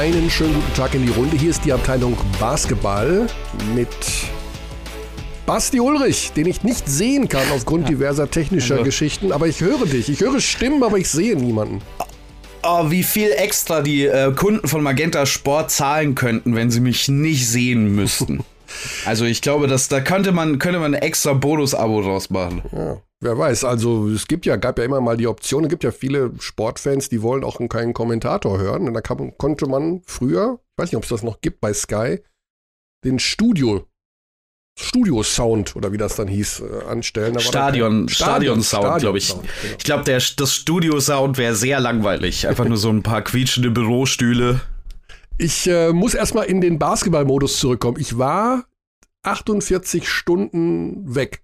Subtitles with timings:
[0.00, 1.36] einen schönen guten Tag in die Runde.
[1.36, 3.26] Hier ist die Abteilung Basketball
[3.74, 3.88] mit
[5.44, 9.30] Basti Ulrich, den ich nicht sehen kann aufgrund diverser technischer Also- Geschichten.
[9.30, 10.08] Aber ich höre dich.
[10.08, 11.82] Ich höre Stimmen, aber ich sehe niemanden.
[12.62, 17.08] Oh, wie viel extra die äh, Kunden von Magenta Sport zahlen könnten, wenn sie mich
[17.08, 18.42] nicht sehen müssten.
[19.04, 22.62] Also ich glaube, dass da könnte man könnte man ein extra Bonus-Abo draus machen.
[22.70, 23.64] Ja, wer weiß.
[23.64, 25.64] Also es gibt ja, gab ja immer mal die Option.
[25.64, 28.88] Es gibt ja viele Sportfans, die wollen auch keinen Kommentator hören.
[28.88, 31.72] Und da kann, konnte man früher, ich weiß nicht, ob es das noch gibt bei
[31.72, 32.20] Sky,
[33.04, 33.86] den Studio
[34.78, 37.34] Studio-Sound oder wie das dann hieß, äh, anstellen.
[37.34, 39.26] Da Stadion, Stadion-Sound, glaube ich.
[39.26, 39.76] Stadion-Sound, genau.
[39.78, 40.04] Ich glaube,
[40.36, 42.48] das Studio-Sound wäre sehr langweilig.
[42.48, 44.60] Einfach nur so ein paar quietschende Bürostühle.
[45.38, 47.98] Ich äh, muss erstmal in den Basketball-Modus zurückkommen.
[48.00, 48.64] Ich war
[49.22, 51.42] 48 Stunden weg.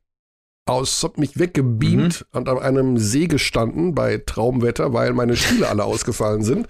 [0.66, 2.38] Aus, hab mich weggebeamt Mhm.
[2.38, 6.66] und an einem See gestanden bei Traumwetter, weil meine Spiele alle ausgefallen sind.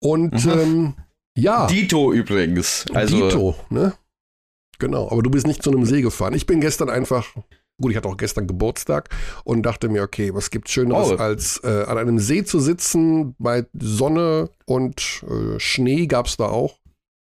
[0.00, 0.50] Und Mhm.
[0.52, 0.94] ähm,
[1.36, 2.86] ja, Dito übrigens.
[2.94, 3.92] Also Dito, ne?
[4.78, 6.34] Genau, aber du bist nicht zu einem See gefahren.
[6.34, 7.26] Ich bin gestern einfach,
[7.80, 9.08] gut, ich hatte auch gestern Geburtstag
[9.44, 11.16] und dachte mir, okay, was gibt's Schöneres, Oh.
[11.16, 16.78] als äh, an einem See zu sitzen, bei Sonne und äh, Schnee gab's da auch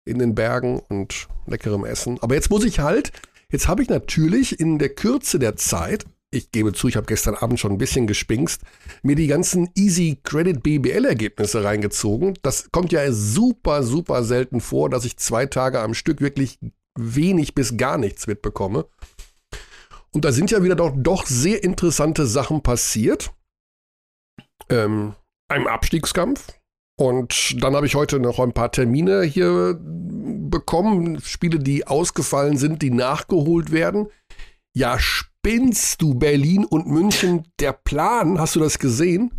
[0.06, 2.18] in den Bergen und leckerem Essen.
[2.22, 3.12] Aber jetzt muss ich halt,
[3.52, 7.36] jetzt habe ich natürlich in der Kürze der Zeit, ich gebe zu, ich habe gestern
[7.36, 8.62] Abend schon ein bisschen gespinkst,
[9.02, 12.38] mir die ganzen Easy Credit BBL Ergebnisse reingezogen.
[12.42, 16.60] Das kommt ja super, super selten vor, dass ich zwei Tage am Stück wirklich
[17.00, 18.88] wenig bis gar nichts mitbekomme.
[20.12, 23.32] Und da sind ja wieder doch, doch sehr interessante Sachen passiert.
[24.70, 25.14] Ähm,
[25.48, 26.46] ein Abstiegskampf.
[27.00, 29.80] Und dann habe ich heute noch ein paar Termine hier
[30.60, 31.20] bekommen.
[31.24, 34.08] Spiele, die ausgefallen sind, die nachgeholt werden.
[34.76, 38.40] Ja, spinnst du Berlin und München der Plan?
[38.40, 39.32] Hast du das gesehen?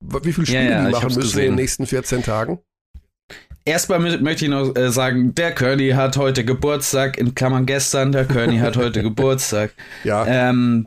[0.00, 2.58] Wie viele Spiele ja, die ich machen müssen in den nächsten 14 Tagen?
[3.64, 8.12] Erstmal mö- möchte ich noch äh, sagen, der Kearney hat heute Geburtstag, in Klammern gestern,
[8.12, 9.72] der Kearney hat heute Geburtstag.
[10.04, 10.86] Ja, Ähm,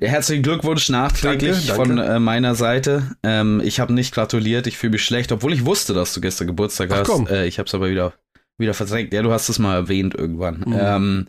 [0.00, 1.96] herzlichen Glückwunsch nachträglich Danke, danke.
[1.96, 3.16] von äh, meiner Seite.
[3.24, 6.46] Ähm, ich habe nicht gratuliert, ich fühle mich schlecht, obwohl ich wusste, dass du gestern
[6.46, 7.28] Geburtstag Ach, hast.
[7.30, 8.14] Äh, ich habe es aber wieder,
[8.62, 9.12] wieder verdrängt.
[9.12, 10.64] Ja, du hast es mal erwähnt irgendwann.
[10.66, 10.78] Mhm.
[10.80, 11.26] Ähm,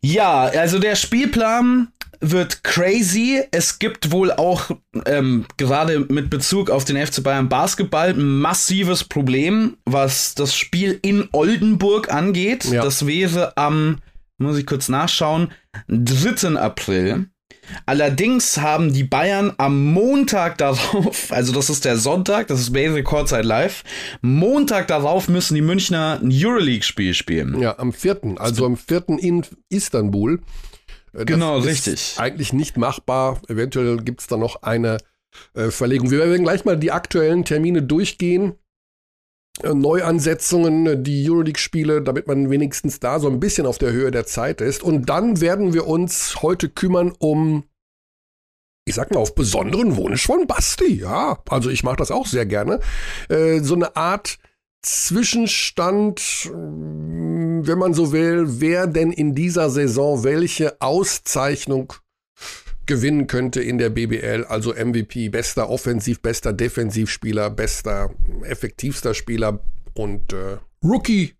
[0.00, 1.88] ja, also der Spielplan
[2.20, 3.42] wird crazy.
[3.50, 4.70] Es gibt wohl auch
[5.04, 10.98] ähm, gerade mit Bezug auf den FC Bayern Basketball ein massives Problem, was das Spiel
[11.02, 12.64] in Oldenburg angeht.
[12.66, 12.82] Ja.
[12.82, 13.98] Das wäre am,
[14.38, 15.52] muss ich kurz nachschauen,
[15.88, 16.58] 3.
[16.58, 17.28] April.
[17.84, 23.04] Allerdings haben die Bayern am Montag darauf, also das ist der Sonntag, das ist Basic
[23.04, 23.84] Courtside Live,
[24.22, 27.60] Montag darauf müssen die Münchner ein Euroleague-Spiel spielen.
[27.60, 29.04] Ja, am 4., also am 4.
[29.18, 30.40] in Istanbul.
[31.12, 32.14] Äh, Das Genau, richtig.
[32.18, 33.40] Eigentlich nicht machbar.
[33.48, 34.98] Eventuell gibt es da noch eine
[35.54, 36.10] äh, Verlegung.
[36.10, 38.54] Wir werden gleich mal die aktuellen Termine durchgehen.
[39.62, 44.10] Äh, Neuansetzungen, äh, die Euroleague-Spiele, damit man wenigstens da so ein bisschen auf der Höhe
[44.10, 44.82] der Zeit ist.
[44.82, 47.64] Und dann werden wir uns heute kümmern um,
[48.84, 51.00] ich sag mal, auf besonderen Wunsch von Basti.
[51.00, 52.80] Ja, also ich mache das auch sehr gerne.
[53.28, 54.38] Äh, so eine Art
[54.82, 61.94] Zwischenstand, mh, wenn man so will, wer denn in dieser Saison welche Auszeichnung
[62.86, 68.14] gewinnen könnte in der BBL, also MVP, bester Offensiv, bester Defensivspieler, bester
[68.44, 69.60] effektivster Spieler
[69.94, 71.34] und äh, Rookie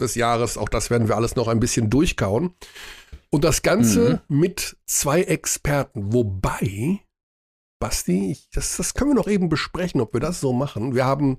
[0.00, 0.58] des Jahres.
[0.58, 2.54] Auch das werden wir alles noch ein bisschen durchkauen.
[3.30, 7.00] Und das Ganze mit zwei Experten, wobei,
[7.80, 10.94] Basti, ich, das, das können wir noch eben besprechen, ob wir das so machen.
[10.94, 11.38] Wir haben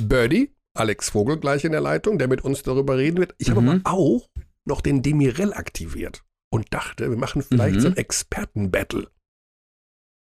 [0.00, 3.34] Birdie, Alex Vogel gleich in der Leitung, der mit uns darüber reden wird.
[3.38, 3.68] Ich habe Mhm.
[3.68, 4.28] aber auch
[4.64, 7.80] noch den Demirel aktiviert und dachte, wir machen vielleicht Mhm.
[7.80, 9.08] so ein Experten-Battle.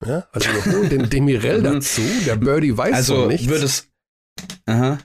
[0.06, 1.65] Ja, also wir holen den Demirel Mhm.
[1.65, 3.49] dazu, der Birdie weiß also von nichts.
[3.49, 3.89] wird es.
[4.67, 4.99] Aha.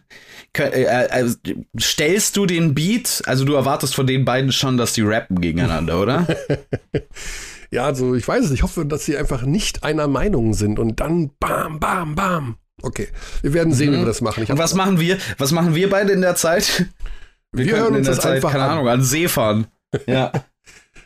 [0.56, 1.38] Äh, äh, also,
[1.80, 6.00] stellst du den Beat, also du erwartest von den beiden schon, dass die rappen gegeneinander,
[6.00, 6.28] oder?
[7.72, 8.60] Ja, also ich weiß es nicht.
[8.60, 12.58] Ich hoffe, dass sie einfach nicht einer Meinung sind und dann bam, bam, bam.
[12.84, 13.08] Okay,
[13.42, 13.96] wir werden sehen, Mhm.
[13.96, 14.44] wie wir das machen.
[14.44, 15.18] Ich Und was machen wir?
[15.40, 16.86] Was machen wir beide in der Zeit?
[17.52, 18.70] Wir könnten hören uns in der das Zeit, einfach keine an.
[18.74, 19.66] Ahnung, an See fahren.
[20.06, 20.32] Ja.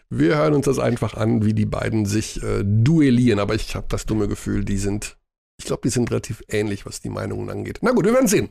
[0.10, 3.40] Wir hören uns das einfach an, wie die beiden sich äh, duellieren.
[3.40, 5.18] Aber ich habe das dumme Gefühl, die sind,
[5.60, 7.80] ich glaube, die sind relativ ähnlich, was die Meinungen angeht.
[7.82, 8.50] Na gut, wir werden sehen.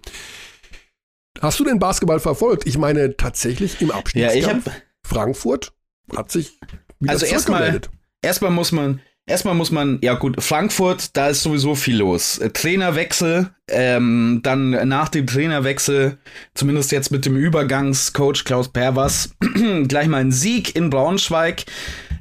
[1.41, 2.67] Hast du den Basketball verfolgt?
[2.67, 4.37] Ich meine tatsächlich im ja, Abstiegskampf.
[4.67, 5.73] ich habe Frankfurt
[6.17, 6.59] hat sich
[7.01, 7.81] wieder Also erstmal-
[8.23, 12.39] erstmal muss man, erstmal muss man, ja gut, Frankfurt, da ist sowieso viel los.
[12.39, 16.19] Äh, Trainerwechsel, ähm, dann nach dem Trainerwechsel,
[16.55, 19.31] zumindest jetzt mit dem Übergangscoach Klaus Perwas,
[19.89, 21.65] gleich mal ein Sieg in Braunschweig.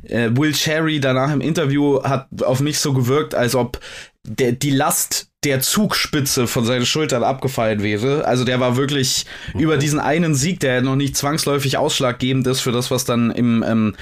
[0.04, 3.80] Äh, Will Cherry danach im Interview hat auf mich so gewirkt, als ob
[4.24, 8.25] der, die Last der Zugspitze von seinen Schultern abgefallen wäre.
[8.25, 9.60] Also der war wirklich mhm.
[9.60, 13.63] über diesen einen Sieg, der noch nicht zwangsläufig ausschlaggebend ist für das, was dann im
[13.66, 13.96] ähm,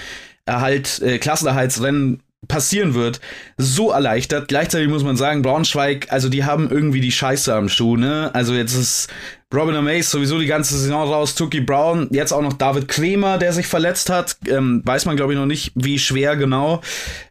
[0.45, 3.19] Erhalt, äh, Klassenerhaltsrennen passieren wird,
[3.57, 4.47] so erleichtert.
[4.47, 8.31] Gleichzeitig muss man sagen, Braunschweig, also die haben irgendwie die Scheiße am Schuh, ne?
[8.33, 9.09] Also jetzt ist
[9.53, 13.53] Robin Amaze sowieso die ganze Saison raus, Tuki Brown, jetzt auch noch David Kremer, der
[13.53, 14.37] sich verletzt hat.
[14.47, 16.81] Ähm, weiß man, glaube ich, noch nicht, wie schwer genau.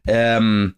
[0.07, 0.75] Ähm,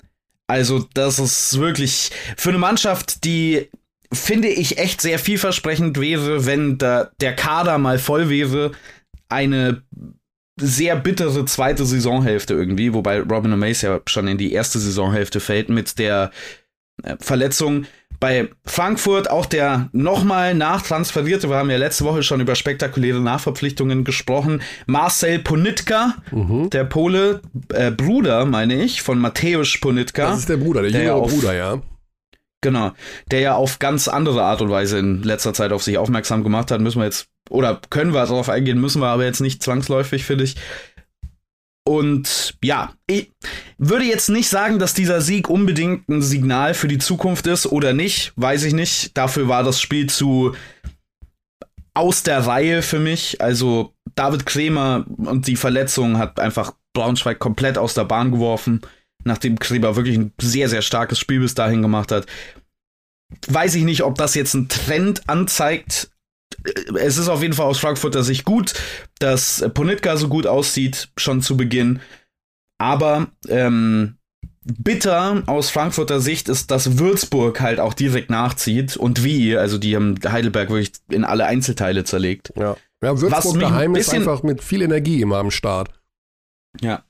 [0.46, 3.68] also, das ist wirklich für eine Mannschaft, die
[4.12, 8.72] finde ich echt sehr vielversprechend wäre, wenn da der Kader mal voll wäre,
[9.28, 9.82] eine
[10.60, 15.68] sehr bittere zweite Saisonhälfte irgendwie, wobei Robin Amaze ja schon in die erste Saisonhälfte fällt
[15.68, 16.30] mit der
[17.02, 17.86] äh, Verletzung.
[18.20, 24.04] Bei Frankfurt auch der nochmal nachtransferierte, wir haben ja letzte Woche schon über spektakuläre Nachverpflichtungen
[24.04, 26.70] gesprochen, Marcel Ponitka, mhm.
[26.70, 27.42] der Pole,
[27.72, 30.28] äh, Bruder, meine ich, von Mateusz Ponitka.
[30.28, 31.82] Das ist der Bruder, der, der jüngere Bruder, ja.
[32.60, 32.92] Genau,
[33.30, 36.70] der ja auf ganz andere Art und Weise in letzter Zeit auf sich aufmerksam gemacht
[36.70, 40.24] hat, müssen wir jetzt, oder können wir darauf eingehen, müssen wir aber jetzt nicht zwangsläufig,
[40.24, 40.56] finde ich.
[41.86, 43.30] Und ja, ich
[43.76, 47.92] würde jetzt nicht sagen, dass dieser Sieg unbedingt ein Signal für die Zukunft ist oder
[47.92, 49.16] nicht, weiß ich nicht.
[49.16, 50.54] Dafür war das Spiel zu
[51.92, 53.40] aus der Reihe für mich.
[53.40, 58.80] Also David Kremer und die Verletzung hat einfach Braunschweig komplett aus der Bahn geworfen,
[59.24, 62.26] nachdem Kremer wirklich ein sehr, sehr starkes Spiel bis dahin gemacht hat.
[63.46, 66.10] Weiß ich nicht, ob das jetzt einen Trend anzeigt,
[66.98, 68.74] es ist auf jeden Fall aus Frankfurter Sicht gut,
[69.18, 72.00] dass Ponitka so gut aussieht, schon zu Beginn.
[72.78, 74.16] Aber ähm,
[74.64, 79.56] bitter aus Frankfurter Sicht ist, dass Würzburg halt auch direkt nachzieht und wie.
[79.56, 82.52] Also die haben Heidelberg wirklich in alle Einzelteile zerlegt.
[82.56, 85.90] Ja, ja Würzburg daheim ist einfach mit viel Energie immer am Start.
[86.80, 87.04] Ja.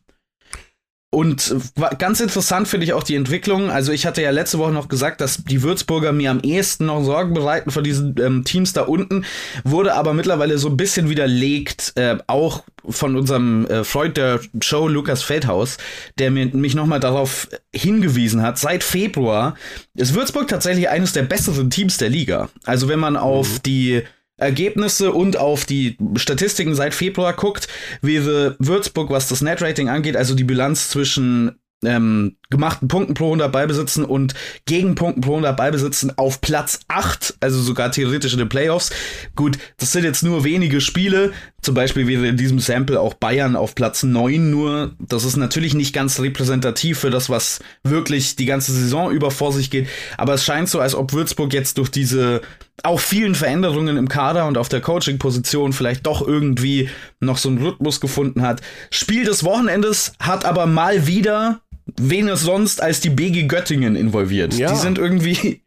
[1.15, 1.55] Und
[1.99, 3.71] ganz interessant finde ich auch die Entwicklung.
[3.71, 7.05] Also ich hatte ja letzte Woche noch gesagt, dass die Würzburger mir am ehesten noch
[7.05, 9.25] Sorgen bereiten vor diesen ähm, Teams da unten,
[9.63, 14.89] wurde aber mittlerweile so ein bisschen widerlegt, äh, auch von unserem äh, Freund der Show
[14.89, 15.79] Lukas Feldhaus,
[16.19, 19.55] der mir, mich nochmal darauf hingewiesen hat, seit Februar
[19.95, 22.49] ist Würzburg tatsächlich eines der besseren Teams der Liga.
[22.65, 23.63] Also wenn man auf mhm.
[23.65, 24.03] die
[24.37, 27.69] Ergebnisse und auf die Statistiken seit Februar guckt,
[28.03, 33.51] wäre Würzburg, was das Net-Rating angeht, also die Bilanz zwischen ähm, gemachten Punkten pro 100
[33.51, 34.35] Ballbesitzen und
[34.67, 38.91] Gegenpunkten pro 100 Ballbesitzen auf Platz 8, also sogar theoretisch in den Playoffs.
[39.35, 41.33] Gut, das sind jetzt nur wenige Spiele.
[41.63, 44.95] Zum Beispiel wäre in diesem Sample auch Bayern auf Platz 9 nur.
[44.99, 49.53] Das ist natürlich nicht ganz repräsentativ für das, was wirklich die ganze Saison über vor
[49.53, 49.89] sich geht.
[50.17, 52.43] Aber es scheint so, als ob Würzburg jetzt durch diese
[52.83, 56.91] auch vielen Veränderungen im Kader und auf der Coaching-Position vielleicht doch irgendwie
[57.21, 58.61] noch so einen Rhythmus gefunden hat.
[58.91, 64.55] Spiel des Wochenendes hat aber mal wieder wen es sonst als die BG Göttingen involviert.
[64.55, 64.73] Ja.
[64.73, 65.63] Die sind irgendwie,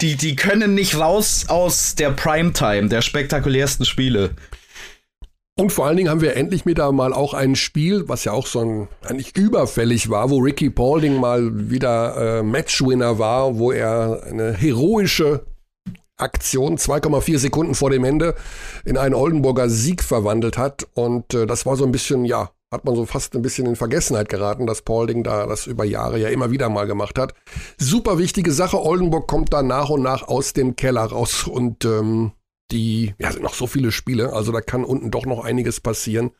[0.00, 4.30] die, die können nicht raus aus der Primetime, der spektakulärsten Spiele.
[5.58, 8.46] Und vor allen Dingen haben wir endlich wieder mal auch ein Spiel, was ja auch
[8.46, 14.22] so ein, eigentlich überfällig war, wo Ricky Paulding mal wieder äh, Matchwinner war, wo er
[14.24, 15.46] eine heroische
[16.18, 18.34] Aktion 2,4 Sekunden vor dem Ende
[18.84, 20.86] in einen Oldenburger Sieg verwandelt hat.
[20.92, 23.76] Und äh, das war so ein bisschen, ja, hat man so fast ein bisschen in
[23.76, 27.34] Vergessenheit geraten, dass Paulding da das über Jahre ja immer wieder mal gemacht hat.
[27.78, 28.82] Super wichtige Sache.
[28.82, 32.32] Oldenburg kommt da nach und nach aus dem Keller raus und ähm,
[32.72, 36.32] die, ja, sind noch so viele Spiele, also da kann unten doch noch einiges passieren.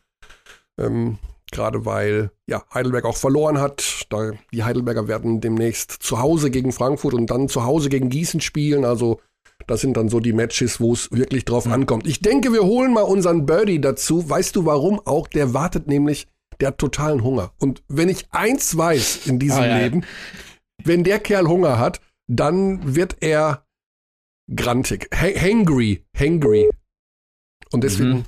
[0.79, 1.19] Ähm,
[1.53, 4.07] Gerade weil ja, Heidelberg auch verloren hat.
[4.11, 8.41] Da, die Heidelberger werden demnächst zu Hause gegen Frankfurt und dann zu Hause gegen Gießen
[8.41, 8.85] spielen.
[8.85, 9.21] Also
[9.67, 11.73] das sind dann so die Matches, wo es wirklich drauf mhm.
[11.73, 12.07] ankommt.
[12.07, 14.29] Ich denke, wir holen mal unseren Birdie dazu.
[14.29, 15.27] Weißt du warum auch?
[15.29, 16.29] Der wartet nämlich,
[16.61, 17.53] der hat totalen Hunger.
[17.59, 19.79] Und wenn ich eins weiß in diesem ah, ja.
[19.79, 20.05] Leben,
[20.83, 23.67] wenn der Kerl Hunger hat, dann wird er
[24.55, 25.09] grantig.
[25.13, 26.05] H hangry.
[26.17, 26.71] Hangry.
[27.73, 28.25] Und deswegen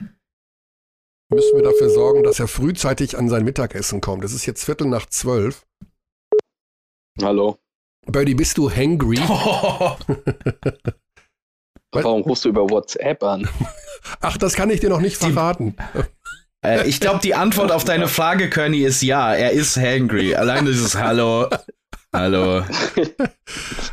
[0.00, 0.08] mhm.
[1.32, 4.24] müssen wir dafür sorgen, dass er frühzeitig an sein Mittagessen kommt.
[4.24, 5.66] Es ist jetzt Viertel nach zwölf.
[7.22, 7.58] Hallo.
[8.10, 9.18] Birdie, bist du hangry?
[11.92, 13.48] Warum rufst du über WhatsApp an?
[14.20, 15.76] Ach, das kann ich dir noch nicht verraten.
[16.64, 19.34] Äh, ich glaube, die Antwort auf deine Frage, Kearney, ist ja.
[19.34, 20.34] Er ist hangry.
[20.34, 21.48] Allein dieses Hallo.
[22.12, 22.62] Hallo.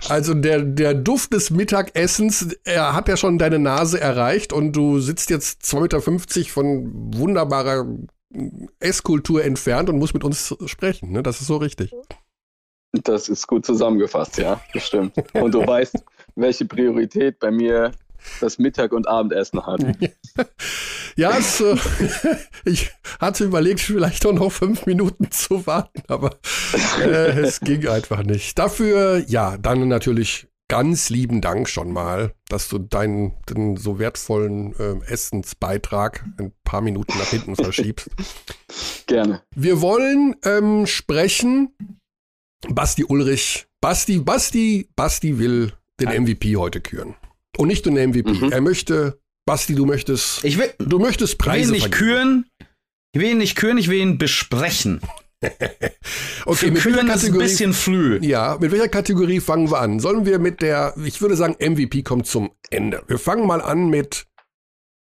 [0.08, 5.00] Also der, der Duft des Mittagessens, er hat ja schon deine Nase erreicht und du
[5.00, 7.88] sitzt jetzt 2,50 Meter von wunderbarer
[8.80, 11.12] Esskultur entfernt und musst mit uns sprechen.
[11.12, 11.24] Ne?
[11.24, 11.92] Das ist so richtig.
[13.04, 15.16] Das ist gut zusammengefasst, ja, das stimmt.
[15.34, 16.04] Und du weißt,
[16.36, 17.92] welche Priorität bei mir
[18.42, 19.82] das Mittag- und Abendessen hat.
[21.16, 21.76] ja, es, äh,
[22.66, 26.32] ich hatte überlegt, vielleicht auch noch fünf Minuten zu warten, aber
[27.00, 28.58] äh, es ging einfach nicht.
[28.58, 34.74] Dafür, ja, dann natürlich ganz lieben Dank schon mal, dass du deinen, deinen so wertvollen
[34.80, 38.10] äh, Essensbeitrag ein paar Minuten nach hinten verschiebst.
[39.06, 39.44] Gerne.
[39.56, 41.76] Wir wollen ähm, sprechen.
[42.70, 47.16] Basti Ulrich, Basti, Basti, Basti will den MVP heute küren.
[47.58, 48.32] Und nicht nur den MVP.
[48.32, 48.52] Mhm.
[48.52, 52.46] Er möchte, Basti, du möchtest, ich will, du möchtest Preise ich will ihn nicht vergeben.
[52.50, 52.68] küren.
[53.14, 55.00] Ich will ihn nicht küren, ich will ihn besprechen.
[56.46, 57.44] okay, Für mit welcher Kühen ist ein Kategorie?
[57.44, 58.20] bisschen früh.
[58.22, 60.00] Ja, mit welcher Kategorie fangen wir an?
[60.00, 63.04] Sollen wir mit der, ich würde sagen, MVP kommt zum Ende.
[63.08, 64.28] Wir fangen mal an mit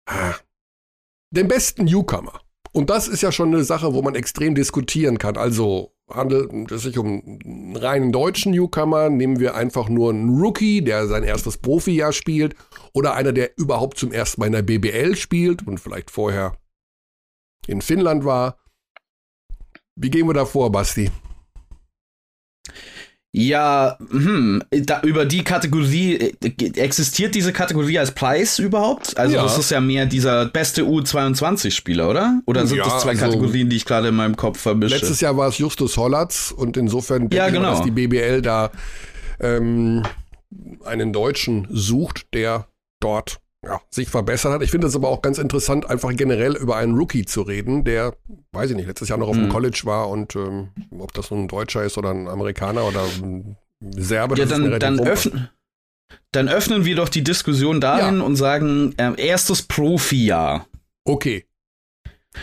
[0.08, 0.36] ah,
[1.32, 2.42] dem besten Newcomer.
[2.74, 5.38] Und das ist ja schon eine Sache, wo man extrem diskutieren kann.
[5.38, 10.84] Also handelt es sich um einen reinen deutschen Newcomer, nehmen wir einfach nur einen Rookie,
[10.84, 12.56] der sein erstes Profijahr spielt,
[12.94, 16.58] oder einer, der überhaupt zum ersten Mal in der BBL spielt und vielleicht vorher
[17.68, 18.58] in Finnland war.
[19.96, 21.10] Wie gehen wir da vor, Basti?
[23.38, 29.18] Ja, hm, da, über die Kategorie, äh, existiert diese Kategorie als Preis überhaupt?
[29.18, 29.44] Also Ja.
[29.44, 32.40] das ist ja mehr dieser beste U22-Spieler, oder?
[32.46, 34.96] Oder sind Ja, das zwei also- Kategorien, die ich gerade in meinem Kopf vermische?
[34.96, 37.72] Letztes Jahr war es Justus Hollatz und insofern denke Ja, genau.
[37.72, 38.72] dass die BBL da
[39.42, 40.04] ähm,
[40.86, 42.68] einen Deutschen sucht, der
[43.02, 44.62] dort ja, sich verbessert hat.
[44.62, 48.16] Ich finde es aber auch ganz interessant, einfach generell über einen Rookie zu reden, der,
[48.52, 49.50] weiß ich nicht, letztes Jahr noch auf dem Mhm.
[49.50, 50.70] College war und ähm,
[51.00, 53.58] ob das nun ein Deutscher ist oder ein Amerikaner oder ein
[53.96, 55.50] Serbe, ja, dann, dann, öffnen,
[56.32, 60.68] dann öffnen wir doch die Diskussion darin und sagen, ähm, erstes Profi-Jahr.
[61.04, 61.46] Okay.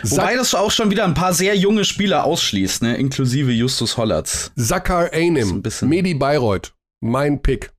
[0.05, 2.97] Wobei das auch schon wieder ein paar sehr junge Spieler ausschließt, ne?
[2.97, 4.51] inklusive Justus Hollatz.
[4.57, 7.73] Sakar Einem, Medi Bayreuth, mein Pick.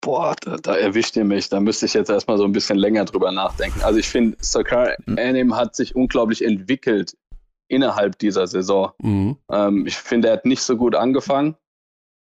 [0.00, 1.48] Boah, da, da erwischt ihr mich.
[1.48, 3.82] Da müsste ich jetzt erstmal so ein bisschen länger drüber nachdenken.
[3.82, 7.16] Also ich finde, Sakar Anim hat sich unglaublich entwickelt
[7.68, 8.92] innerhalb dieser Saison.
[8.98, 9.36] Mhm.
[9.50, 11.56] Ähm, ich finde, er hat nicht so gut angefangen.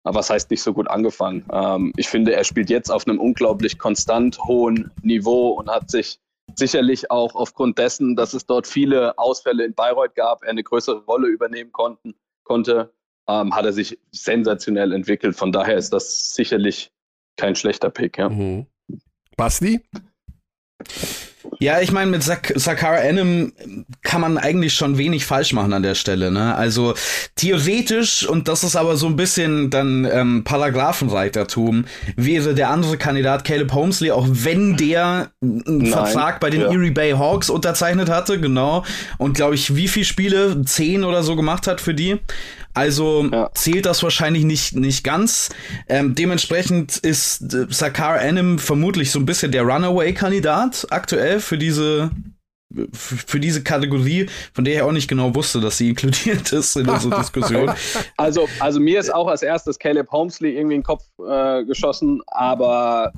[0.04, 1.46] Aber was heißt nicht so gut angefangen?
[1.52, 6.20] Ähm, ich finde, er spielt jetzt auf einem unglaublich konstant hohen Niveau und hat sich
[6.56, 11.04] sicherlich auch aufgrund dessen, dass es dort viele Ausfälle in Bayreuth gab, er eine größere
[11.06, 12.94] Rolle übernehmen konnten, konnte,
[13.28, 15.36] ähm, hat er sich sensationell entwickelt.
[15.36, 16.92] Von daher ist das sicherlich
[17.38, 18.18] kein schlechter Pick.
[18.18, 18.30] Ja.
[18.30, 18.66] Mhm.
[19.36, 19.82] Basti?
[21.60, 23.54] Ja, ich meine, mit Sak Sakara Enem
[24.04, 26.30] kann man eigentlich schon wenig falsch machen an der Stelle.
[26.30, 26.54] Ne?
[26.56, 26.94] Also
[27.36, 33.44] theoretisch, und das ist aber so ein bisschen dann ähm, Paragraphenreitertum, wäre der andere Kandidat
[33.44, 36.68] Caleb Holmesley, auch wenn der einen Nein, Vertrag bei den ja.
[36.68, 38.84] Erie Bay Hawks unterzeichnet hatte, genau.
[39.18, 40.64] Und glaube ich, wie viele Spiele?
[40.66, 42.20] Zehn oder so gemacht hat für die.
[42.78, 43.50] Also Ja.
[43.54, 45.50] zählt das wahrscheinlich nicht, nicht ganz.
[45.90, 52.12] Ähm, dementsprechend ist äh, Sakar Anim vermutlich so ein bisschen der Runaway-Kandidat aktuell für diese
[52.94, 56.86] für diese Kategorie, von der ich auch nicht genau wusste, dass sie inkludiert ist in
[56.86, 57.72] dieser Diskussion.
[58.18, 62.22] Also, also mir ist auch als erstes Caleb Holmesley irgendwie in den Kopf äh, geschossen,
[62.28, 63.14] aber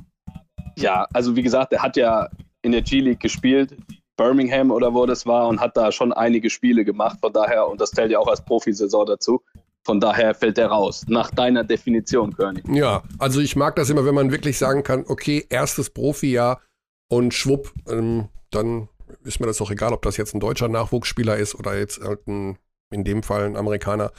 [0.78, 2.28] ja, also wie gesagt, er hat ja
[2.62, 3.76] in der G-League gespielt,
[4.20, 7.80] Birmingham oder wo das war, und hat da schon einige Spiele gemacht, von daher, und
[7.80, 9.42] das zählt ja auch als Profisaison dazu,
[9.82, 12.60] von daher fällt er raus, nach deiner Definition, Körny.
[12.70, 16.60] Ja, also ich mag das immer, wenn man wirklich sagen kann, okay, erstes Profijahr
[17.08, 18.88] und schwupp, ähm, dann
[19.24, 22.58] ist mir das auch egal, ob das jetzt ein deutscher Nachwuchsspieler ist oder jetzt ein,
[22.92, 24.12] in dem Fall ein Amerikaner.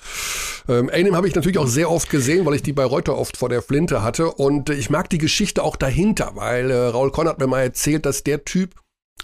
[0.68, 3.38] Ähm, Einem habe ich natürlich auch sehr oft gesehen, weil ich die bei Reuter oft
[3.38, 7.12] vor der Flinte hatte und äh, ich mag die Geschichte auch dahinter, weil äh, Raul
[7.12, 8.74] Konn hat mir mal erzählt, dass der Typ,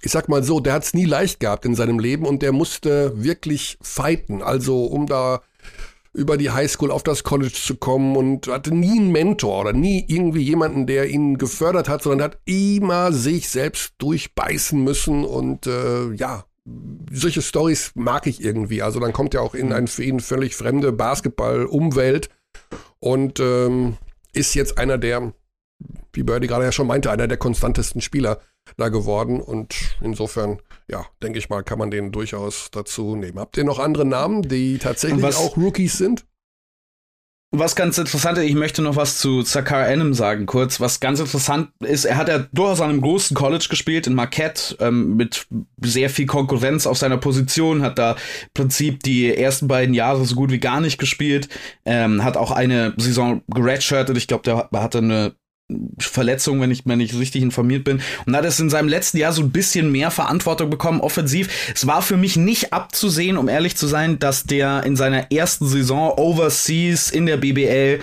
[0.01, 2.51] ich sag mal so, der hat es nie leicht gehabt in seinem Leben und der
[2.51, 5.41] musste wirklich fighten, also um da
[6.13, 10.03] über die Highschool auf das College zu kommen und hatte nie einen Mentor oder nie
[10.07, 16.11] irgendwie jemanden, der ihn gefördert hat, sondern hat immer sich selbst durchbeißen müssen und äh,
[16.13, 16.45] ja,
[17.11, 18.81] solche Stories mag ich irgendwie.
[18.81, 22.29] Also dann kommt er auch in eine für ihn völlig fremde Basketball-Umwelt
[22.99, 23.97] und ähm,
[24.33, 25.33] ist jetzt einer der,
[26.17, 28.41] wie Birdie gerade ja schon meinte, einer der konstantesten Spieler
[28.75, 30.59] da geworden und insofern,
[30.89, 33.39] ja, denke ich mal, kann man den durchaus dazu nehmen.
[33.39, 36.25] Habt ihr noch andere Namen, die tatsächlich Was- auch Rookies sind?
[37.51, 40.81] Was ganz interessant ist, ich möchte noch was zu Sakar Anim sagen, kurz.
[40.81, 44.75] Was ganz interessant ist, er hat ja durchaus an einem großen College gespielt, in Marquette,
[44.81, 45.47] ähm, mit
[45.81, 48.17] sehr viel Konkurrenz auf seiner Position, hat da im
[48.53, 51.47] Prinzip die ersten beiden Jahre so gut wie gar nicht gespielt,
[51.85, 55.35] ähm, hat auch eine Saison geredshirtet, ich glaube, der hatte eine
[55.99, 58.01] Verletzung, wenn ich, wenn ich richtig informiert bin.
[58.25, 61.73] Und hat es in seinem letzten Jahr so ein bisschen mehr Verantwortung bekommen, offensiv.
[61.75, 65.67] Es war für mich nicht abzusehen, um ehrlich zu sein, dass der in seiner ersten
[65.67, 67.99] Saison overseas in der BBL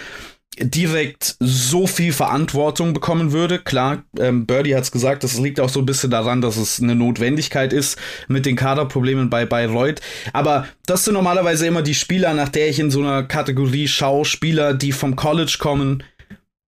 [0.58, 3.58] direkt so viel Verantwortung bekommen würde.
[3.58, 6.80] Klar, ähm, Birdie hat es gesagt, das liegt auch so ein bisschen daran, dass es
[6.80, 10.00] eine Notwendigkeit ist mit den Kaderproblemen bei Bayreuth.
[10.32, 14.24] Aber das sind normalerweise immer die Spieler, nach der ich in so einer Kategorie schaue,
[14.24, 16.04] Spieler, die vom College kommen,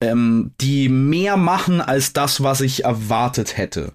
[0.00, 3.92] ähm, die mehr machen als das, was ich erwartet hätte.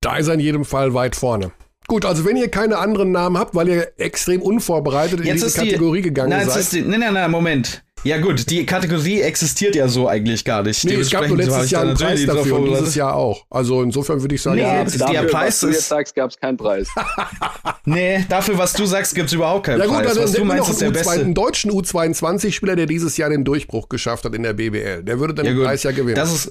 [0.00, 1.52] Da ist er in jedem Fall weit vorne.
[1.88, 5.46] Gut, also wenn ihr keine anderen Namen habt, weil ihr extrem unvorbereitet in Jetzt diese
[5.46, 6.56] ist die- Kategorie gegangen Nein, seid.
[6.56, 7.82] jetzt ist die, nein, nein, nein, Moment.
[8.04, 10.84] Ja gut, die Kategorie existiert ja so eigentlich gar nicht.
[10.84, 12.94] nee, es gab nur letztes Jahr einen Preis dafür und dieses.
[12.94, 13.44] Jahr auch.
[13.50, 16.30] Also insofern würde ich sagen, Nee, ja, Dafür, der Preis was du jetzt sagst, gab
[16.30, 16.88] es keinen Preis.
[17.88, 20.14] Nee, dafür, was du sagst, gibt's überhaupt keinen ja gut, Preis.
[20.14, 21.20] dann Was du nehmen wir meinst, noch ist der einen, U2, beste.
[21.20, 25.04] einen deutschen U22-Spieler, der dieses Jahr den Durchbruch geschafft hat in der BBL.
[25.04, 25.62] Der würde dann Ja, den.
[25.62, 26.16] Preis ja gewinnen.
[26.16, 26.50] Das ist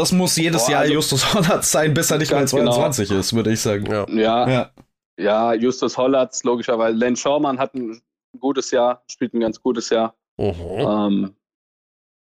[0.00, 2.72] das muss jedes Boah, Jahr also- Justus Hollatz sein, bis er nicht mal Ganz genau.
[2.72, 3.86] 22 ist, würde ich sagen.
[3.86, 4.06] ja.
[4.08, 4.70] Ja, ja.
[5.18, 5.52] Ja.
[5.54, 6.96] Justus Hollatz, logischerweise.
[6.96, 8.00] Len Schaumann hat ein
[8.38, 10.14] gutes Jahr, spielt ein ganz gutes Jahr.
[10.38, 10.54] Mhm.
[10.78, 11.34] Ähm,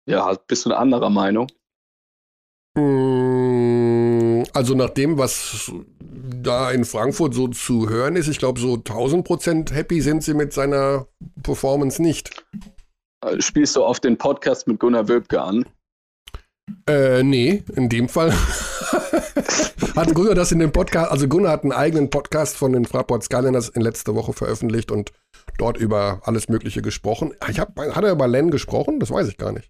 [0.10, 1.48] ja, bist du eine anderer Meinung?
[2.76, 5.72] Mm, Also nach dem, was
[6.44, 10.34] da in Frankfurt so zu hören ist, ich glaube so 1000 Prozent happy sind sie
[10.34, 11.08] mit seiner
[11.44, 12.44] Performance nicht.
[13.24, 15.66] Äh, Spielst du auf den Podcast mit Gunnar Wölbke an?
[16.88, 18.32] Äh, nee, in dem Fall
[19.96, 23.24] hat Gunnar das in dem Podcast, also Gunnar hat einen eigenen Podcast von den Fraport
[23.24, 25.12] Skyliners in letzter Woche veröffentlicht und
[25.58, 27.34] dort über alles Mögliche gesprochen.
[27.50, 29.00] Ich hab, hat er über Len gesprochen?
[29.00, 29.70] Das weiß ich gar nicht.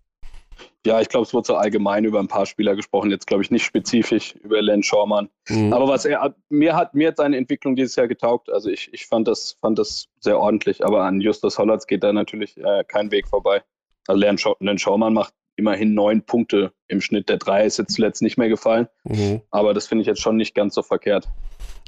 [0.86, 3.12] Ja, ich glaube, es wurde so allgemein über ein paar Spieler gesprochen.
[3.12, 5.30] Jetzt glaube ich nicht spezifisch über Len Schaumann.
[5.48, 5.74] Mhm.
[5.74, 8.50] Aber was er mir hat mir hat seine Entwicklung dieses Jahr getaugt.
[8.52, 10.84] Also ich, ich fand das fand das sehr ordentlich.
[10.84, 13.62] Aber an Justus Hollatz geht da natürlich äh, kein Weg vorbei.
[14.08, 17.30] Also Len, Schau Len Schaumann macht immerhin neun Punkte im Schnitt.
[17.30, 18.88] Der drei ist jetzt zuletzt nicht mehr gefallen.
[19.04, 19.42] Mhm.
[19.52, 21.28] Aber das finde ich jetzt schon nicht ganz so verkehrt.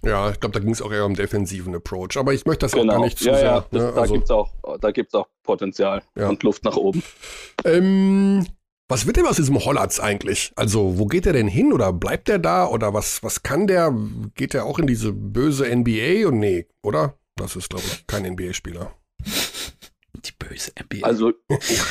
[0.06, 2.18] Ja, ich glaube, da ging es auch eher um defensiven Approach.
[2.18, 2.94] Aber ich möchte das auch Genau.
[2.94, 3.46] gar nicht zu ja, sehr.
[3.46, 3.92] ja, das, ne?
[3.96, 4.52] da also, gibt's auch
[4.82, 6.30] da gibt's auch Potenzial Ja.
[6.30, 7.02] und Luft nach oben.
[7.66, 8.46] ähm,
[8.90, 10.52] was wird denn aus diesem Hollatz eigentlich?
[10.56, 13.96] Also, wo geht er denn hin oder bleibt er da oder was, was kann der?
[14.36, 17.18] Geht er auch in diese böse NBA und nee, oder?
[17.36, 18.94] Das ist, glaube ich, kein NBA-Spieler.
[20.16, 21.00] Die böse NBA.
[21.08, 21.32] Also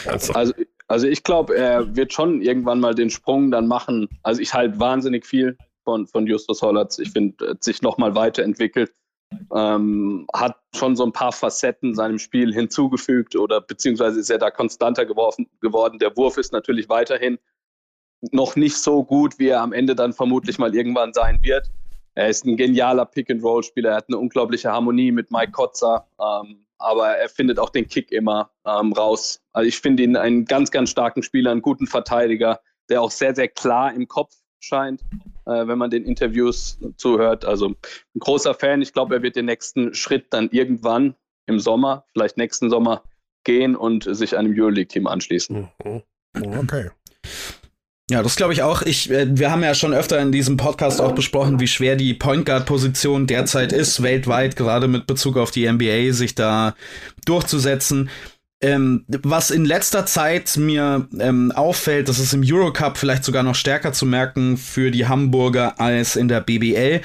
[0.06, 0.52] Also, Also,
[0.88, 4.08] also ich glaube, er wird schon irgendwann mal den Sprung dann machen.
[4.22, 6.98] Also ich halte wahnsinnig viel von, von Justus Hollatz.
[6.98, 8.92] Ich finde, er hat sich nochmal weiterentwickelt.
[9.54, 14.50] Ähm, hat schon so ein paar Facetten seinem Spiel hinzugefügt oder beziehungsweise ist er da
[14.50, 15.98] konstanter geworfen, geworden.
[15.98, 17.38] Der Wurf ist natürlich weiterhin
[18.30, 21.70] noch nicht so gut, wie er am Ende dann vermutlich mal irgendwann sein wird.
[22.14, 27.16] Er ist ein genialer Pick-and-Roll-Spieler, er hat eine unglaubliche Harmonie mit Mike Kotzer, ähm, aber
[27.16, 29.40] er findet auch den Kick immer ähm, raus.
[29.52, 33.34] Also ich finde ihn einen ganz, ganz starken Spieler, einen guten Verteidiger, der auch sehr,
[33.34, 35.02] sehr klar im Kopf scheint,
[35.46, 37.44] äh, wenn man den Interviews zuhört.
[37.44, 38.82] Also ein großer Fan.
[38.82, 41.14] Ich glaube, er wird den nächsten Schritt dann irgendwann
[41.46, 43.02] im Sommer, vielleicht nächsten Sommer,
[43.44, 45.68] gehen und sich einem Euroleague-Team anschließen.
[45.84, 46.02] Mhm.
[46.34, 46.90] Okay.
[48.10, 48.82] Ja, das glaube ich auch.
[48.82, 52.14] Ich, äh, wir haben ja schon öfter in diesem Podcast auch besprochen, wie schwer die
[52.14, 56.74] Point Guard Position derzeit ist, weltweit, gerade mit Bezug auf die NBA, sich da
[57.24, 58.10] durchzusetzen.
[58.60, 63.56] Ähm, was in letzter Zeit mir ähm, auffällt, das ist im Eurocup vielleicht sogar noch
[63.56, 67.00] stärker zu merken für die Hamburger als in der BBL.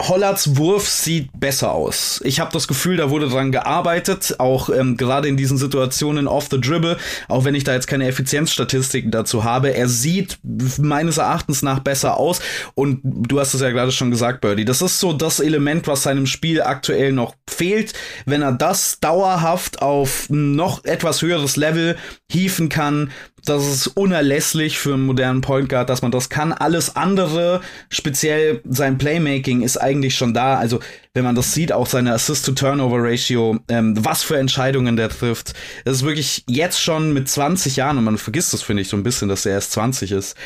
[0.00, 2.20] Hollards Wurf sieht besser aus.
[2.24, 6.48] Ich habe das Gefühl, da wurde dran gearbeitet, auch ähm, gerade in diesen Situationen off
[6.50, 6.96] the dribble,
[7.28, 9.74] auch wenn ich da jetzt keine Effizienzstatistiken dazu habe.
[9.74, 10.38] Er sieht
[10.78, 12.40] meines Erachtens nach besser aus
[12.74, 16.02] und du hast es ja gerade schon gesagt, Birdie, das ist so das Element, was
[16.02, 17.92] seinem Spiel aktuell noch fehlt.
[18.24, 21.96] Wenn er das dauerhaft auf noch etwas höheres Level
[22.30, 23.10] hieven kann,
[23.44, 26.52] das ist unerlässlich für einen modernen Point Guard, dass man das kann.
[26.52, 30.58] Alles andere, speziell sein Playmaking, ist eigentlich schon da.
[30.58, 30.80] Also,
[31.14, 35.54] wenn man das sieht, auch seine Assist-to-Turnover-Ratio, ähm, was für Entscheidungen der trifft.
[35.84, 38.96] Das ist wirklich jetzt schon mit 20 Jahren, und man vergisst das, finde ich, so
[38.96, 40.36] ein bisschen, dass er erst 20 ist,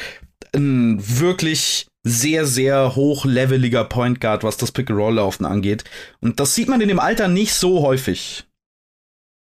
[0.55, 5.85] ein wirklich sehr, sehr hochleveliger Point Guard, was das Pick-and-Roll-Laufen angeht.
[6.21, 8.45] Und das sieht man in dem Alter nicht so häufig.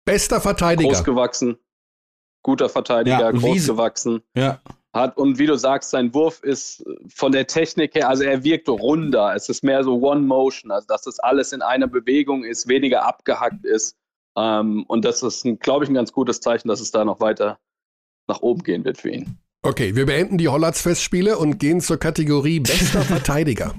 [0.05, 0.89] Bester Verteidiger.
[0.89, 1.57] Großgewachsen,
[2.43, 3.49] guter Verteidiger, Ja, riesig.
[3.49, 4.21] großgewachsen.
[4.35, 4.61] Ja.
[4.93, 8.69] Hat, und wie du sagst, sein Wurf ist von der Technik her, also er wirkt
[8.69, 9.33] runder.
[9.35, 13.03] Es ist mehr so One Motion, also dass das alles in einer Bewegung ist, weniger
[13.03, 13.97] abgehackt ist.
[14.37, 17.57] Ähm, und das ist, glaube ich, ein ganz gutes Zeichen, dass es da noch weiter
[18.27, 19.37] nach oben gehen wird für ihn.
[19.63, 23.73] Okay, wir beenden die Hollatz-Festspiele und gehen zur Kategorie Bester Verteidiger.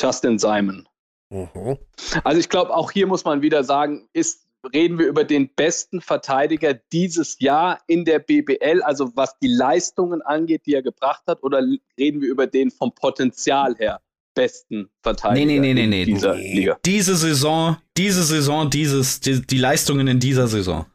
[0.00, 0.88] Justin Simon.
[1.30, 1.76] Mhm.
[2.24, 6.00] Also ich glaube, auch hier muss man wieder sagen, ist, reden wir über den besten
[6.00, 11.42] Verteidiger dieses Jahr in der BBL, also was die Leistungen angeht, die er gebracht hat,
[11.42, 11.62] oder
[11.98, 14.00] reden wir über den vom Potenzial her
[14.34, 16.54] besten Verteidiger Nee, nee, nee, nee, dieser nee.
[16.54, 16.78] Liga?
[16.84, 20.86] Diese Saison, diese Saison, dieses, die, die Leistungen in dieser Saison.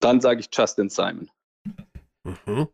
[0.00, 1.30] dann sage ich Justin Simon.
[2.24, 2.68] Mhm.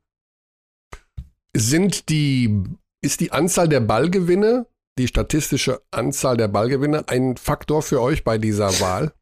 [1.55, 2.65] Sind die,
[3.03, 4.67] ist die Anzahl der Ballgewinne,
[4.99, 9.13] die statistische Anzahl der Ballgewinne ein Faktor für euch bei dieser Wahl?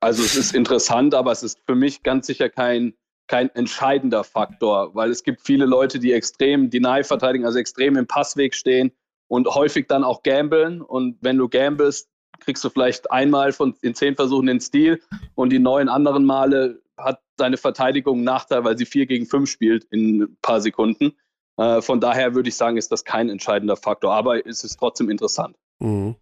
[0.00, 2.94] Also es ist interessant, aber es ist für mich ganz sicher kein,
[3.26, 8.06] kein entscheidender Faktor, weil es gibt viele Leute, die extrem Deny verteidigen, also extrem im
[8.06, 8.92] Passweg stehen
[9.28, 10.80] und häufig dann auch gambeln.
[10.80, 12.08] Und wenn du gamblest,
[12.40, 15.00] kriegst du vielleicht einmal von in zehn Versuchen den Stil
[15.34, 19.50] und die neun anderen Male hat deine Verteidigung einen Nachteil, weil sie vier gegen fünf
[19.50, 21.12] spielt in ein paar Sekunden.
[21.56, 25.10] Äh, von daher würde ich sagen, ist das kein entscheidender Faktor, aber es ist trotzdem
[25.10, 25.56] interessant.
[25.80, 26.16] Mhm.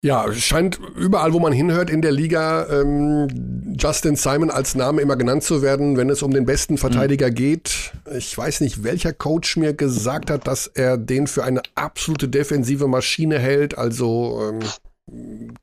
[0.00, 5.02] Ja, es scheint überall, wo man hinhört in der Liga, ähm, Justin Simon als Name
[5.02, 7.34] immer genannt zu werden, wenn es um den besten Verteidiger mhm.
[7.34, 7.92] geht.
[8.16, 12.86] Ich weiß nicht, welcher Coach mir gesagt hat, dass er den für eine absolute defensive
[12.86, 13.76] Maschine hält.
[13.76, 15.54] Also ähm,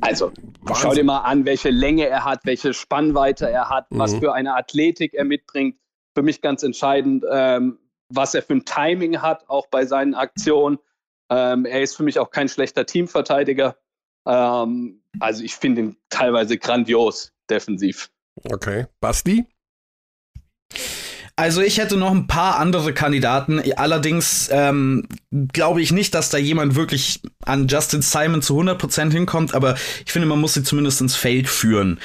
[0.00, 0.74] also, Wahnsinn.
[0.74, 3.98] schau dir mal an, welche Länge er hat, welche Spannweite er hat, mhm.
[3.98, 5.76] was für eine Athletik er mitbringt.
[6.14, 7.78] Für mich ganz entscheidend, ähm,
[8.08, 10.78] was er für ein Timing hat, auch bei seinen Aktionen.
[11.32, 13.76] Ähm, er ist für mich auch kein schlechter Teamverteidiger.
[14.26, 18.10] Ähm, also ich finde ihn teilweise grandios defensiv.
[18.44, 18.86] Okay.
[19.00, 19.46] Basti?
[21.34, 23.62] Also ich hätte noch ein paar andere Kandidaten.
[23.76, 29.54] Allerdings ähm, glaube ich nicht, dass da jemand wirklich an Justin Simon zu 100% hinkommt.
[29.54, 31.98] Aber ich finde, man muss sie zumindest ins Feld führen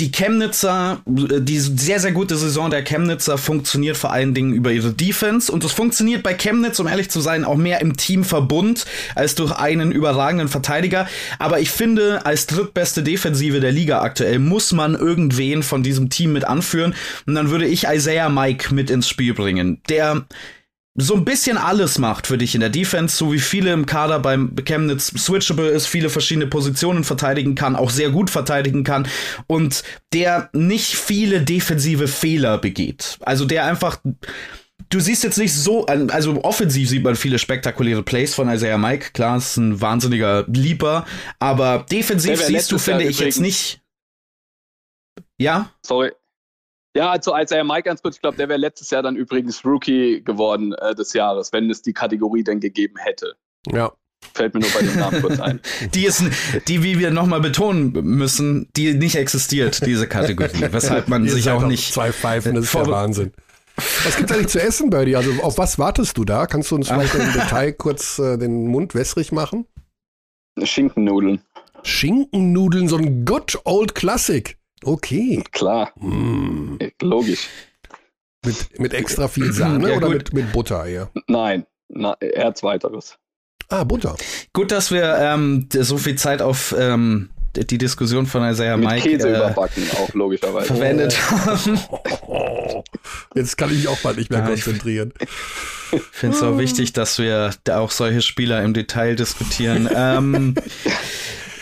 [0.00, 4.92] die Chemnitzer, die sehr, sehr gute Saison der Chemnitzer funktioniert vor allen Dingen über ihre
[4.92, 5.52] Defense.
[5.52, 9.52] Und es funktioniert bei Chemnitz, um ehrlich zu sein, auch mehr im Teamverbund als durch
[9.52, 11.06] einen überragenden Verteidiger.
[11.38, 16.32] Aber ich finde, als drittbeste Defensive der Liga aktuell muss man irgendwen von diesem Team
[16.32, 16.94] mit anführen.
[17.26, 19.80] Und dann würde ich Isaiah Mike mit ins Spiel bringen.
[19.88, 20.24] Der
[21.00, 24.18] so ein bisschen alles macht für dich in der Defense, so wie viele im Kader
[24.18, 29.08] beim Chemnitz switchable ist, viele verschiedene Positionen verteidigen kann, auch sehr gut verteidigen kann
[29.46, 29.82] und
[30.12, 33.18] der nicht viele defensive Fehler begeht.
[33.22, 33.98] Also der einfach
[34.88, 39.10] Du siehst jetzt nicht so, also offensiv sieht man viele spektakuläre Plays von Isaiah Mike.
[39.12, 41.06] Klar, ist ein wahnsinniger Lieber,
[41.38, 43.82] aber defensiv siehst du, finde ich, jetzt nicht.
[45.38, 45.70] Ja?
[45.82, 46.10] Sorry,
[46.96, 49.64] ja, also als er Mike ganz kurz, ich glaube, der wäre letztes Jahr dann übrigens
[49.64, 53.34] Rookie geworden äh, des Jahres, wenn es die Kategorie denn gegeben hätte.
[53.70, 53.92] Ja.
[54.34, 55.60] Fällt mir nur bei dem Namen kurz ein.
[55.94, 56.22] Die ist,
[56.68, 60.68] die, wie wir nochmal betonen müssen, die nicht existiert, diese Kategorie.
[60.70, 61.92] Weshalb man sich auch nicht.
[61.92, 63.32] Zwei Pfeifen, das ist der Wahnsinn.
[63.76, 65.16] Was gibt's eigentlich zu essen, Birdie?
[65.16, 66.46] Also auf was wartest du da?
[66.46, 69.66] Kannst du uns vielleicht im Detail kurz äh, den Mund wässrig machen?
[70.62, 71.40] Schinkennudeln.
[71.82, 74.59] Schinkennudeln, so ein good old Classic.
[74.84, 75.42] Okay.
[75.52, 75.92] Klar.
[75.96, 76.78] Mm.
[77.02, 77.48] Logisch.
[78.44, 81.10] Mit, mit extra viel Sahne ja, oder mit, mit Butter eher?
[81.26, 83.18] Nein, na, eher zweiteres.
[83.68, 84.16] Ah, Butter.
[84.52, 89.08] Gut, dass wir ähm, so viel Zeit auf ähm, die Diskussion von Isaiah Mit Mike
[89.08, 90.66] Käse äh, überbacken, auch logischerweise.
[90.66, 91.78] verwendet haben.
[93.34, 95.12] Jetzt kann ich mich auch mal nicht mehr ja, konzentrieren.
[95.92, 99.88] Ich finde es auch wichtig, dass wir da auch solche Spieler im Detail diskutieren.
[99.96, 100.54] ähm,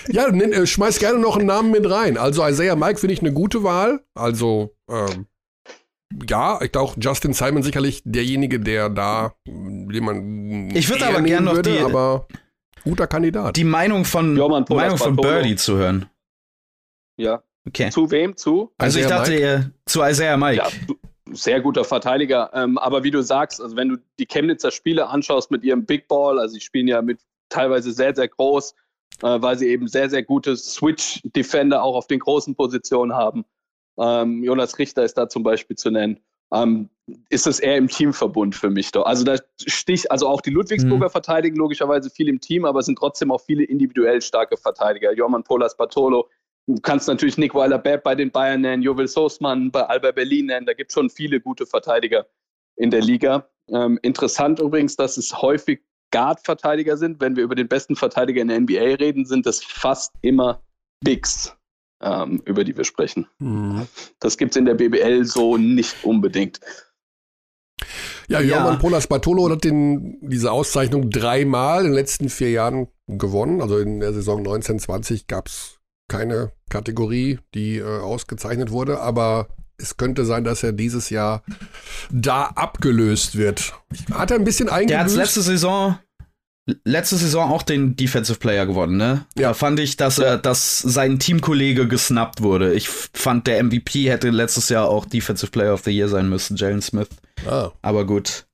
[0.08, 2.16] ja, nenn, äh, schmeiß gerne noch einen Namen mit rein.
[2.16, 4.04] Also Isaiah Mike finde ich eine gute Wahl.
[4.14, 5.26] Also, ähm,
[6.28, 10.70] ja, ich glaube Justin Simon sicherlich derjenige, der da, den man.
[10.74, 12.26] Ich würde aber gerne noch die, aber
[12.84, 13.56] guter Kandidat.
[13.56, 16.06] Die Meinung von, ja, Mann, Meinung von Birdie zu hören.
[17.16, 17.42] Ja.
[17.66, 17.90] Okay.
[17.90, 18.36] Zu wem?
[18.36, 18.72] Zu?
[18.78, 19.72] Also Isaiah ich dachte Mike?
[19.84, 20.56] zu Isaiah Mike.
[20.56, 20.68] Ja,
[21.32, 22.50] sehr guter Verteidiger.
[22.54, 26.08] Ähm, aber wie du sagst, also wenn du die Chemnitzer Spiele anschaust mit ihrem Big
[26.08, 28.74] Ball, also sie spielen ja mit teilweise sehr, sehr groß,
[29.22, 33.44] äh, weil sie eben sehr, sehr gute Switch-Defender auch auf den großen Positionen haben.
[33.98, 36.20] Ähm, Jonas Richter ist da zum Beispiel zu nennen.
[36.52, 36.88] Ähm,
[37.28, 39.04] ist es eher im Teamverbund für mich doch.
[39.04, 41.10] Also da stich, also auch die Ludwigsburger mhm.
[41.10, 45.12] verteidigen logischerweise viel im Team, aber es sind trotzdem auch viele individuell starke Verteidiger.
[45.12, 46.28] Joman Polas Bartolo,
[46.66, 50.66] du kannst natürlich Nick Weiler-Bepp bei den Bayern nennen, Jovel Soßmann bei Alba Berlin nennen.
[50.66, 52.26] Da gibt es schon viele gute Verteidiger
[52.76, 53.48] in der Liga.
[53.70, 57.20] Ähm, interessant übrigens, dass es häufig Guard-Verteidiger sind.
[57.20, 60.62] Wenn wir über den besten Verteidiger in der NBA reden, sind es fast immer
[61.04, 61.56] Bigs,
[62.02, 63.26] ähm, über die wir sprechen.
[63.38, 63.86] Mhm.
[64.20, 66.60] Das gibt es in der BBL so nicht unbedingt.
[68.28, 68.78] Ja, Jorman ja.
[68.78, 73.62] Polas Bartolo hat den, diese Auszeichnung dreimal in den letzten vier Jahren gewonnen.
[73.62, 79.48] Also in der Saison 1920 gab es keine Kategorie, die äh, ausgezeichnet wurde, aber
[79.80, 81.42] es könnte sein, dass er dieses Jahr
[82.10, 83.72] da abgelöst wird.
[84.12, 84.90] Hat er ein bisschen eingebüßt?
[84.90, 85.98] Der hat letzte Saison
[86.84, 89.24] letzte Saison auch den Defensive Player gewonnen, ne?
[89.36, 89.48] Ja.
[89.48, 92.74] Da fand ich, dass er, dass sein Teamkollege gesnappt wurde.
[92.74, 96.56] Ich fand, der MVP hätte letztes Jahr auch Defensive Player of the Year sein müssen,
[96.56, 97.08] Jalen Smith.
[97.46, 97.70] Ah.
[97.82, 98.44] Aber gut.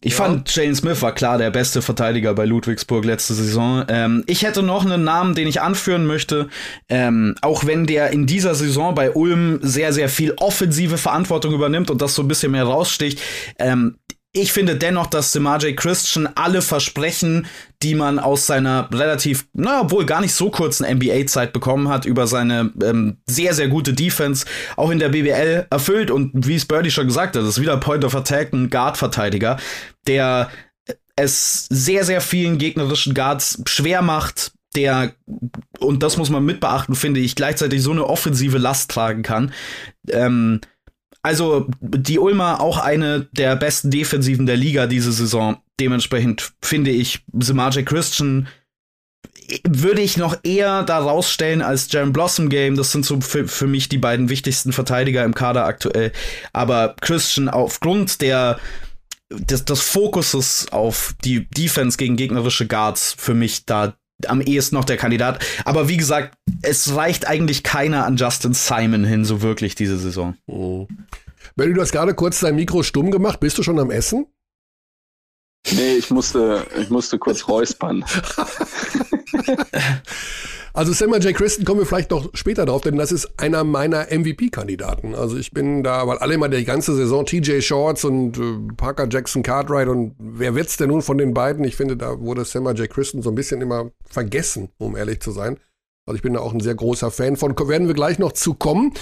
[0.00, 0.24] Ich ja.
[0.24, 3.84] fand, Jane Smith war klar der beste Verteidiger bei Ludwigsburg letzte Saison.
[3.88, 6.48] Ähm, ich hätte noch einen Namen, den ich anführen möchte.
[6.88, 11.90] Ähm, auch wenn der in dieser Saison bei Ulm sehr, sehr viel offensive Verantwortung übernimmt
[11.90, 13.20] und das so ein bisschen mehr raussticht.
[13.58, 13.96] Ähm,
[14.34, 17.46] ich finde dennoch, dass Semaje Christian alle Versprechen,
[17.82, 22.26] die man aus seiner relativ, naja, wohl gar nicht so kurzen NBA-Zeit bekommen hat, über
[22.26, 26.10] seine ähm, sehr, sehr gute Defense auch in der BBL erfüllt.
[26.10, 29.58] Und wie es Birdie schon gesagt hat, ist wieder Point of Attack ein Guard-Verteidiger,
[30.06, 30.50] der
[31.14, 35.12] es sehr, sehr vielen gegnerischen Guards schwer macht, der,
[35.78, 39.52] und das muss man mit beachten, finde ich, gleichzeitig so eine offensive Last tragen kann.
[40.08, 40.62] Ähm,
[41.22, 45.58] also die Ulmer auch eine der besten Defensiven der Liga diese Saison.
[45.78, 48.48] Dementsprechend finde ich Semaje Christian
[49.66, 52.76] würde ich noch eher da rausstellen als Jaren Blossom Game.
[52.76, 56.12] Das sind so für, für mich die beiden wichtigsten Verteidiger im Kader aktuell.
[56.52, 58.58] Aber Christian aufgrund der
[59.30, 63.94] des, des Fokuses auf die Defense gegen gegnerische Guards für mich da
[64.28, 65.44] am ehesten noch der Kandidat.
[65.64, 70.36] Aber wie gesagt, es reicht eigentlich keiner an Justin Simon hin, so wirklich diese Saison.
[70.46, 70.86] Oh.
[71.56, 73.40] Benny, du hast gerade kurz dein Mikro stumm gemacht.
[73.40, 74.26] Bist du schon am Essen?
[75.70, 78.04] Nee, ich musste, ich musste kurz räuspern.
[80.74, 81.34] also Samuel J.
[81.34, 85.14] Christen kommen wir vielleicht noch später drauf, denn das ist einer meiner MVP-Kandidaten.
[85.14, 89.06] Also ich bin da, weil alle immer die ganze Saison TJ Shorts und äh, Parker
[89.10, 91.64] Jackson Cartwright und wer wird's denn nun von den beiden?
[91.64, 92.88] Ich finde, da wurde Samuel J.
[92.88, 95.58] Christen so ein bisschen immer vergessen, um ehrlich zu sein.
[96.06, 97.56] Also ich bin da auch ein sehr großer Fan von.
[97.58, 98.94] Werden wir gleich noch zu kommen.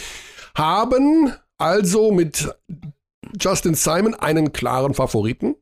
[0.54, 2.52] Haben also mit
[3.40, 5.54] Justin Simon einen klaren Favoriten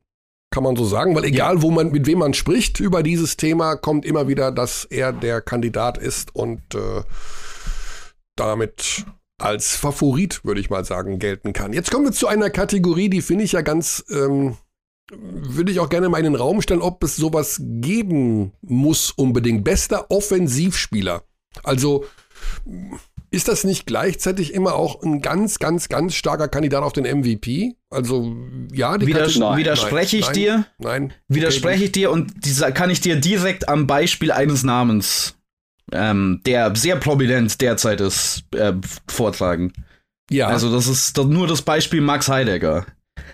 [0.50, 1.62] kann man so sagen, weil egal, ja.
[1.62, 5.40] wo man, mit wem man spricht über dieses Thema, kommt immer wieder, dass er der
[5.40, 7.02] Kandidat ist und äh,
[8.36, 9.04] damit
[9.38, 11.72] als Favorit, würde ich mal sagen, gelten kann.
[11.72, 14.56] Jetzt kommen wir zu einer Kategorie, die finde ich ja ganz, ähm,
[15.10, 19.64] würde ich auch gerne mal in den Raum stellen, ob es sowas geben muss unbedingt.
[19.64, 21.22] Bester Offensivspieler.
[21.62, 22.04] Also
[23.30, 27.74] ist das nicht gleichzeitig immer auch ein ganz, ganz, ganz starker Kandidat auf den MVP?
[27.90, 28.34] Also,
[28.72, 30.66] ja, die Widers nein, Widerspreche ich nein, dir?
[30.78, 31.12] Nein.
[31.28, 31.84] Widerspreche okay.
[31.84, 35.36] ich dir und dieser kann ich dir direkt am Beispiel eines Namens,
[35.92, 38.74] ähm, der sehr prominent derzeit ist, äh,
[39.08, 39.72] vortragen.
[40.30, 40.48] Ja.
[40.48, 42.86] Also, das ist nur das Beispiel Max Heidegger.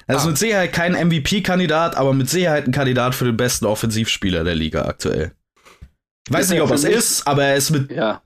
[0.07, 0.28] Er ist ah.
[0.28, 4.87] mit Sicherheit kein MVP-Kandidat, aber mit Sicherheit ein Kandidat für den besten Offensivspieler der Liga
[4.87, 5.33] aktuell.
[6.26, 8.22] Ich weiß nicht, ob es ist, aber er ist mit ja.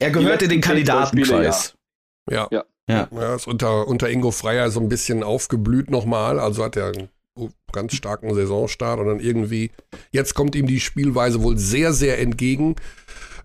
[0.00, 1.74] Er gehört in den Kandidatenkreis.
[2.28, 2.48] Ja.
[2.50, 2.64] Ja.
[2.88, 3.08] ja.
[3.10, 3.34] ja.
[3.34, 6.40] ist unter, unter Ingo Freier so ein bisschen aufgeblüht nochmal.
[6.40, 7.10] Also hat er einen
[7.72, 9.70] ganz starken Saisonstart und dann irgendwie,
[10.10, 12.76] jetzt kommt ihm die Spielweise wohl sehr, sehr entgegen.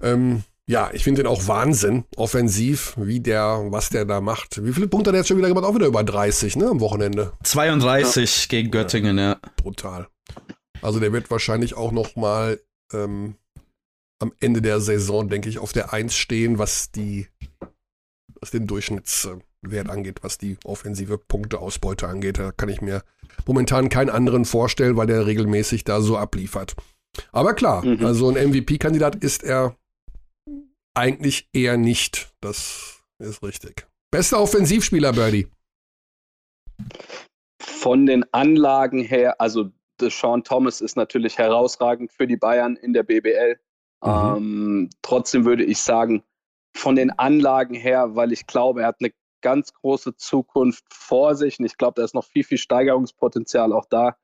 [0.02, 4.66] Ähm, ja, ich finde ihn auch Wahnsinn, offensiv, wie der, was der da macht.
[4.66, 5.66] Wie viele Punkte hat er jetzt schon wieder gemacht?
[5.66, 7.34] Auch wieder über 30, ne, am Wochenende.
[7.44, 8.48] 32 ja.
[8.50, 9.38] gegen Göttingen, ja.
[9.58, 10.08] Brutal.
[10.82, 12.60] Also der wird wahrscheinlich auch noch mal
[12.94, 13.36] ähm,
[14.26, 17.28] am Ende der Saison, denke ich, auf der Eins stehen, was die,
[18.40, 22.40] was den Durchschnittswert angeht, was die offensive Punkteausbeute angeht.
[22.40, 23.04] Da kann ich mir
[23.46, 26.76] momentan keinen anderen vorstellen, weil der regelmäßig da so abliefert.
[27.32, 28.06] Aber klar, mhm.
[28.06, 29.76] also ein MVP-Kandidat ist er
[30.96, 32.34] eigentlich eher nicht.
[32.42, 33.88] Das ist richtig.
[34.12, 35.48] Bester Offensivspieler, Birdie.
[37.62, 43.04] Von den Anlagen her, also Sean Thomas ist natürlich herausragend für die Bayern in der
[43.04, 43.58] BBL.
[44.04, 44.38] Mhm.
[44.38, 46.24] Ähm, trotzdem würde ich sagen,
[46.76, 51.60] von den Anlagen her, weil ich glaube, er hat eine ganz große Zukunft vor sich
[51.60, 54.18] und ich glaube, da ist noch viel, viel Steigerungspotenzial auch da,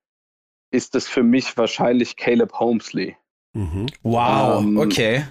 [0.71, 3.15] ist es für mich wahrscheinlich Caleb Holmesley.
[3.53, 3.87] Mhm.
[4.03, 5.25] Wow, ähm, okay.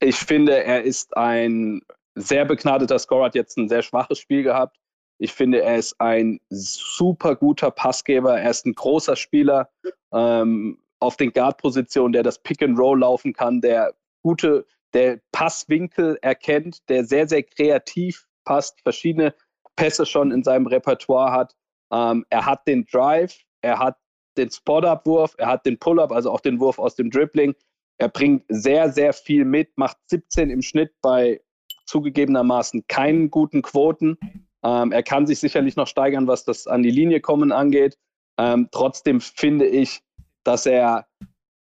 [0.00, 1.82] Ich finde, er ist ein
[2.14, 4.78] sehr begnadeter Scorer, hat jetzt ein sehr schwaches Spiel gehabt.
[5.20, 8.38] Ich finde, er ist ein super guter Passgeber.
[8.38, 9.68] Er ist ein großer Spieler.
[10.12, 16.18] Ähm, auf den Guard-Positionen, der das Pick and Roll laufen kann, der gute, der Passwinkel
[16.22, 19.34] erkennt, der sehr, sehr kreativ passt, verschiedene
[19.76, 21.54] Pässe schon in seinem Repertoire hat.
[21.92, 23.96] Ähm, er hat den Drive, er hat
[24.36, 27.54] den Spot-Up-Wurf, er hat den Pull-Up, also auch den Wurf aus dem Dribbling.
[27.98, 31.40] Er bringt sehr, sehr viel mit, macht 17 im Schnitt bei
[31.86, 34.18] zugegebenermaßen keinen guten Quoten.
[34.62, 37.98] Ähm, er kann sich sicherlich noch steigern, was das an die Linie kommen angeht.
[38.38, 40.00] Ähm, trotzdem finde ich,
[40.48, 41.06] dass er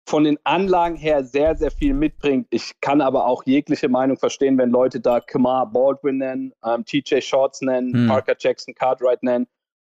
[0.08, 2.48] von den Anlagen her sehr, sehr viel mitbringt.
[2.52, 7.20] Ich kann aber auch jegliche Meinung verstehen, wenn Leute da Kamar Baldwin nennen, ähm, TJ
[7.20, 8.08] Shorts nennen, hm.
[8.08, 9.46] Parker Jackson Cartwright nennen,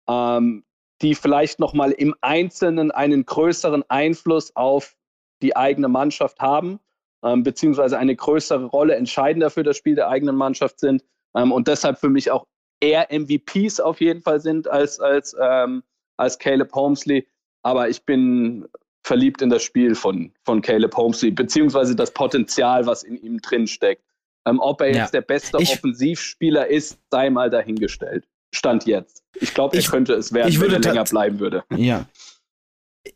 [0.09, 0.65] ähm,
[1.01, 4.97] die vielleicht nochmal im Einzelnen einen größeren Einfluss auf
[5.41, 6.81] die eigene Mannschaft haben,
[7.23, 11.05] ähm, beziehungsweise eine größere Rolle entscheidender für das Spiel der eigenen Mannschaft sind
[11.37, 12.45] ähm, und deshalb für mich auch
[12.81, 15.83] eher MVPs auf jeden Fall sind als, als ähm,
[16.17, 17.25] als Caleb Holmesley.
[17.63, 18.67] Aber ich bin
[19.03, 23.67] verliebt in das Spiel von, von Caleb Holmesley, beziehungsweise das Potenzial, was in ihm drin
[23.67, 24.03] steckt.
[24.45, 25.07] Ähm, ob er jetzt ja.
[25.07, 28.27] der beste ich, Offensivspieler ist, sei mal dahingestellt.
[28.53, 29.23] Stand jetzt.
[29.39, 31.63] Ich glaube, er könnte es werden, wenn er länger bleiben würde.
[31.75, 32.05] Ja.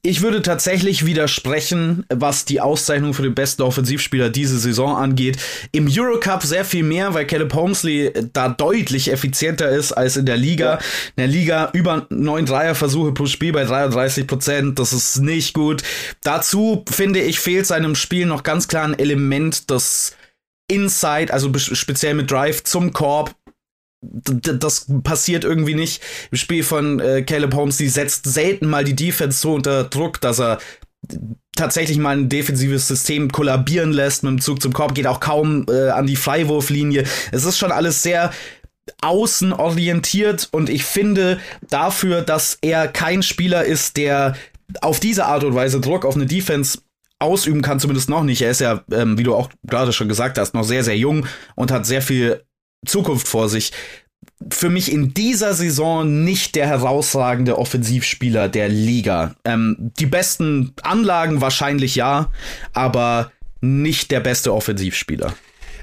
[0.01, 5.37] Ich würde tatsächlich widersprechen, was die Auszeichnung für den besten Offensivspieler diese Saison angeht.
[5.71, 10.37] Im Eurocup sehr viel mehr, weil Caleb Holmesley da deutlich effizienter ist als in der
[10.37, 10.65] Liga.
[10.65, 10.75] Ja.
[10.75, 14.79] In der Liga über neun Dreierversuche pro Spiel bei 33 Prozent.
[14.79, 15.83] Das ist nicht gut.
[16.23, 20.15] Dazu finde ich, fehlt seinem Spiel noch ganz klar ein Element, das
[20.69, 23.35] Inside, also speziell mit Drive zum Korb
[24.03, 26.01] das passiert irgendwie nicht.
[26.31, 30.19] Im Spiel von äh, Caleb Holmes, die setzt selten mal die Defense so unter Druck,
[30.21, 30.59] dass er
[31.55, 35.65] tatsächlich mal ein defensives System kollabieren lässt mit dem Zug zum Korb, geht auch kaum
[35.69, 37.03] äh, an die Freiwurflinie.
[37.31, 38.31] Es ist schon alles sehr
[39.01, 41.39] außenorientiert und ich finde
[41.69, 44.35] dafür, dass er kein Spieler ist, der
[44.81, 46.79] auf diese Art und Weise Druck auf eine Defense
[47.19, 48.41] ausüben kann, zumindest noch nicht.
[48.41, 51.25] Er ist ja, ähm, wie du auch gerade schon gesagt hast, noch sehr, sehr jung
[51.55, 52.43] und hat sehr viel
[52.85, 53.71] Zukunft vor sich.
[54.49, 59.35] Für mich in dieser Saison nicht der herausragende Offensivspieler der Liga.
[59.45, 62.31] Ähm, die besten Anlagen wahrscheinlich ja,
[62.73, 65.33] aber nicht der beste Offensivspieler.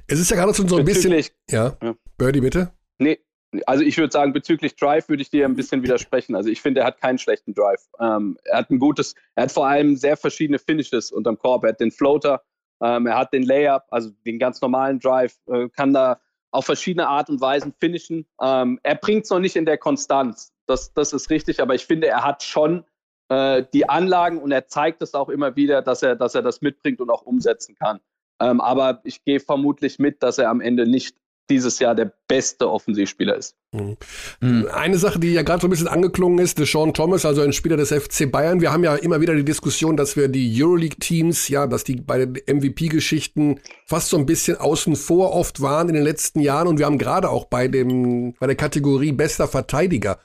[0.06, 1.24] Es ist ja gerade so ein bisschen.
[1.50, 1.76] Ja.
[1.82, 1.94] ja.
[2.18, 2.72] Birdie, bitte.
[2.98, 3.18] Nee,
[3.66, 6.34] also ich würde sagen, bezüglich Drive würde ich dir ein bisschen widersprechen.
[6.34, 7.80] Also ich finde, er hat keinen schlechten Drive.
[7.98, 11.64] Ähm, er hat ein gutes, er hat vor allem sehr verschiedene Finishes unterm Korb.
[11.64, 12.42] Er hat den Floater,
[12.82, 17.08] ähm, er hat den Layup, also den ganz normalen Drive, äh, kann da auf verschiedene
[17.08, 18.26] Art und Weisen finishen.
[18.40, 21.86] Ähm, er bringt es noch nicht in der Konstanz, das, das ist richtig, aber ich
[21.86, 22.84] finde, er hat schon
[23.28, 26.60] äh, die Anlagen und er zeigt es auch immer wieder, dass er, dass er das
[26.60, 28.00] mitbringt und auch umsetzen kann.
[28.40, 31.16] Ähm, aber ich gehe vermutlich mit, dass er am Ende nicht
[31.50, 33.56] dieses Jahr der beste Offensivspieler ist.
[33.72, 33.96] Mhm.
[34.40, 34.68] Mhm.
[34.72, 37.76] Eine Sache, die ja gerade so ein bisschen angeklungen ist, Sean Thomas, also ein Spieler
[37.76, 38.60] des FC Bayern.
[38.60, 42.24] Wir haben ja immer wieder die Diskussion, dass wir die Euroleague-Teams, ja, dass die bei
[42.24, 46.68] den MVP-Geschichten fast so ein bisschen außen vor oft waren in den letzten Jahren.
[46.68, 50.20] Und wir haben gerade auch bei dem, bei der Kategorie bester Verteidiger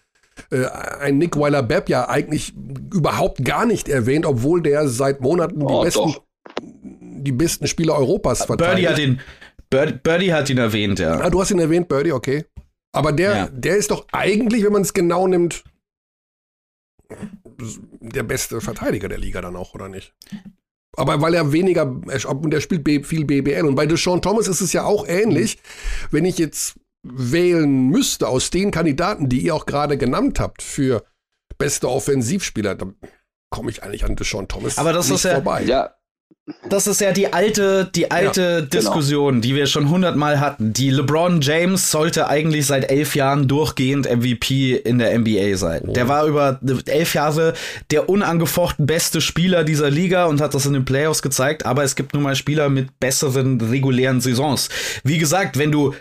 [0.51, 0.65] äh,
[0.99, 2.53] ein Nick Weiler-Bepp ja eigentlich
[2.93, 6.15] überhaupt gar nicht erwähnt, obwohl der seit Monaten oh, die besten,
[7.23, 8.87] die besten Spieler Europas verteidigt.
[8.87, 9.21] Birdie hat ihn,
[9.69, 11.19] Bird, Birdie hat ihn erwähnt, ja.
[11.19, 12.45] Ah, du hast ihn erwähnt, Birdie, okay.
[12.91, 13.47] Aber der, ja.
[13.51, 15.63] der ist doch eigentlich, wenn man es genau nimmt,
[17.99, 20.13] der beste Verteidiger der Liga dann auch, oder nicht?
[20.97, 23.65] Aber weil er weniger, und er spielt viel BBL.
[23.65, 25.59] Und bei Deshaun Thomas ist es ja auch ähnlich.
[26.09, 31.03] Wenn ich jetzt wählen müsste aus den Kandidaten, die ihr auch gerade genannt habt, für
[31.57, 32.95] beste Offensivspieler, dann
[33.49, 35.63] komme ich eigentlich an Deshaun Thomas Aber das nicht ist ja, vorbei.
[35.63, 35.94] Ja,
[36.69, 38.69] das ist ja die alte, die alte ja, genau.
[38.69, 39.41] Diskussion, genau.
[39.41, 40.73] die wir schon hundertmal hatten.
[40.73, 45.81] Die LeBron James sollte eigentlich seit elf Jahren durchgehend MVP in der NBA sein.
[45.87, 45.93] Oh.
[45.93, 47.53] Der war über elf Jahre
[47.89, 51.65] der unangefochten beste Spieler dieser Liga und hat das in den Playoffs gezeigt.
[51.65, 54.69] Aber es gibt nun mal Spieler mit besseren regulären Saisons.
[55.03, 55.95] Wie gesagt, wenn du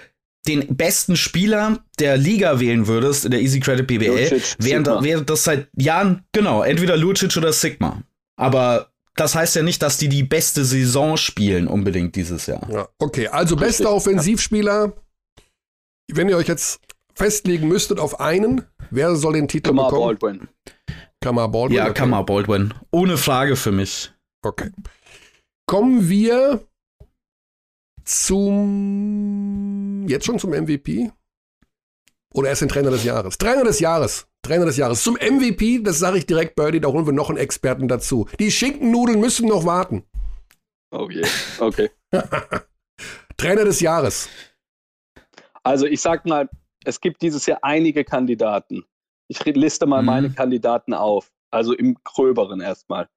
[0.46, 5.44] den besten Spieler der Liga wählen würdest in der Easy Credit BBL, wäre wär das
[5.44, 8.02] seit Jahren, genau, entweder Lucic oder Sigma.
[8.36, 12.68] Aber das heißt ja nicht, dass die die beste Saison spielen unbedingt dieses Jahr.
[12.70, 14.92] Ja, okay, also bester Offensivspieler.
[16.12, 16.80] Wenn ihr euch jetzt
[17.14, 20.18] festlegen müsstet auf einen, wer soll den Titel Kamar bekommen?
[20.18, 20.48] Baldwin.
[21.20, 21.76] Kamar Baldwin.
[21.76, 21.94] Ja, okay.
[21.94, 22.74] Kamar Baldwin.
[22.90, 24.12] Ohne Frage für mich.
[24.44, 24.70] Okay.
[25.66, 26.66] Kommen wir
[28.04, 29.24] zum
[30.06, 31.10] jetzt schon zum MVP?
[32.34, 33.38] Oder erst den Trainer des Jahres?
[33.38, 34.26] Trainer des Jahres.
[34.42, 35.02] Trainer des Jahres.
[35.02, 38.28] Zum MVP, das sage ich direkt, Birdie, da holen wir noch einen Experten dazu.
[38.40, 40.04] Die Schinkennudeln müssen noch warten.
[40.90, 41.24] Oh je,
[41.60, 41.90] okay.
[43.36, 44.28] Trainer des Jahres.
[45.62, 46.48] Also ich sag mal,
[46.84, 48.84] es gibt dieses Jahr einige Kandidaten.
[49.28, 50.06] Ich liste mal mhm.
[50.06, 51.32] meine Kandidaten auf.
[51.50, 53.08] Also im Gröberen erstmal.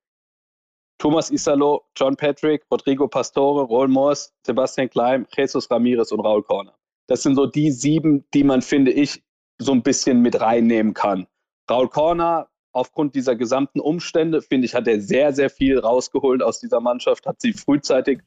[0.99, 6.76] Thomas Isalo, John Patrick, Rodrigo Pastore, Roll Morse, Sebastian Klein, Jesus Ramirez und Raul Corner.
[7.07, 9.23] Das sind so die sieben, die man, finde ich,
[9.59, 11.27] so ein bisschen mit reinnehmen kann.
[11.69, 16.59] Raul Corner, aufgrund dieser gesamten Umstände, finde ich, hat er sehr, sehr viel rausgeholt aus
[16.59, 18.19] dieser Mannschaft, hat sie frühzeitig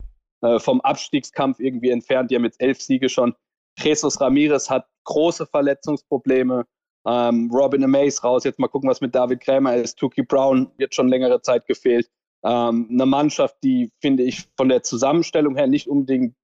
[0.42, 2.30] äh, vom Abstiegskampf irgendwie entfernt.
[2.30, 3.34] Die haben jetzt elf Siege schon.
[3.78, 6.66] Jesus Ramirez hat große Verletzungsprobleme.
[7.07, 8.44] Ähm, Robin Amaze raus.
[8.44, 9.98] Jetzt mal gucken, was mit David Krämer ist.
[9.98, 12.11] Tuki Brown wird schon längere Zeit gefehlt.
[12.44, 16.34] Ähm, eine Mannschaft, die, finde ich, von der Zusammenstellung her nicht unbedingt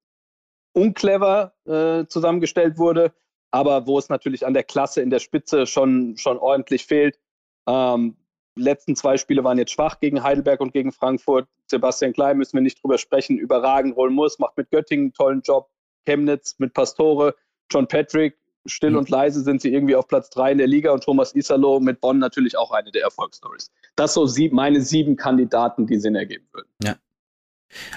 [0.76, 3.12] unclever äh, zusammengestellt wurde,
[3.50, 7.18] aber wo es natürlich an der Klasse in der Spitze schon, schon ordentlich fehlt.
[7.66, 8.16] Ähm,
[8.56, 11.48] letzten zwei Spiele waren jetzt schwach gegen Heidelberg und gegen Frankfurt.
[11.66, 13.38] Sebastian Klein müssen wir nicht drüber sprechen.
[13.38, 13.96] Überragend.
[13.96, 15.70] Roll Muss macht mit Göttingen einen tollen Job.
[16.04, 17.34] Chemnitz mit Pastore.
[17.70, 18.98] John Patrick still mhm.
[18.98, 22.00] und leise sind sie irgendwie auf Platz 3 in der Liga und Thomas Isalo mit
[22.00, 23.70] Bonn natürlich auch eine der Erfolgsstories.
[23.96, 26.68] Das so sieb, meine sieben Kandidaten, die Sinn ergeben würden.
[26.82, 26.96] Ja.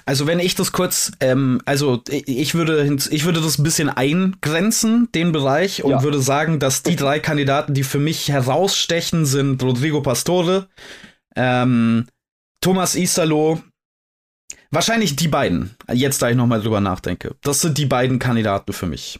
[0.06, 5.10] Also wenn ich das kurz, ähm, also ich würde, ich würde das ein bisschen eingrenzen,
[5.14, 6.04] den Bereich, und ja.
[6.04, 10.68] würde sagen, dass die drei Kandidaten, die für mich herausstechen, sind Rodrigo Pastore,
[11.36, 12.08] ähm,
[12.62, 13.62] Thomas Isalo,
[14.72, 17.36] wahrscheinlich die beiden, jetzt da ich nochmal drüber nachdenke.
[17.42, 19.20] Das sind die beiden Kandidaten für mich.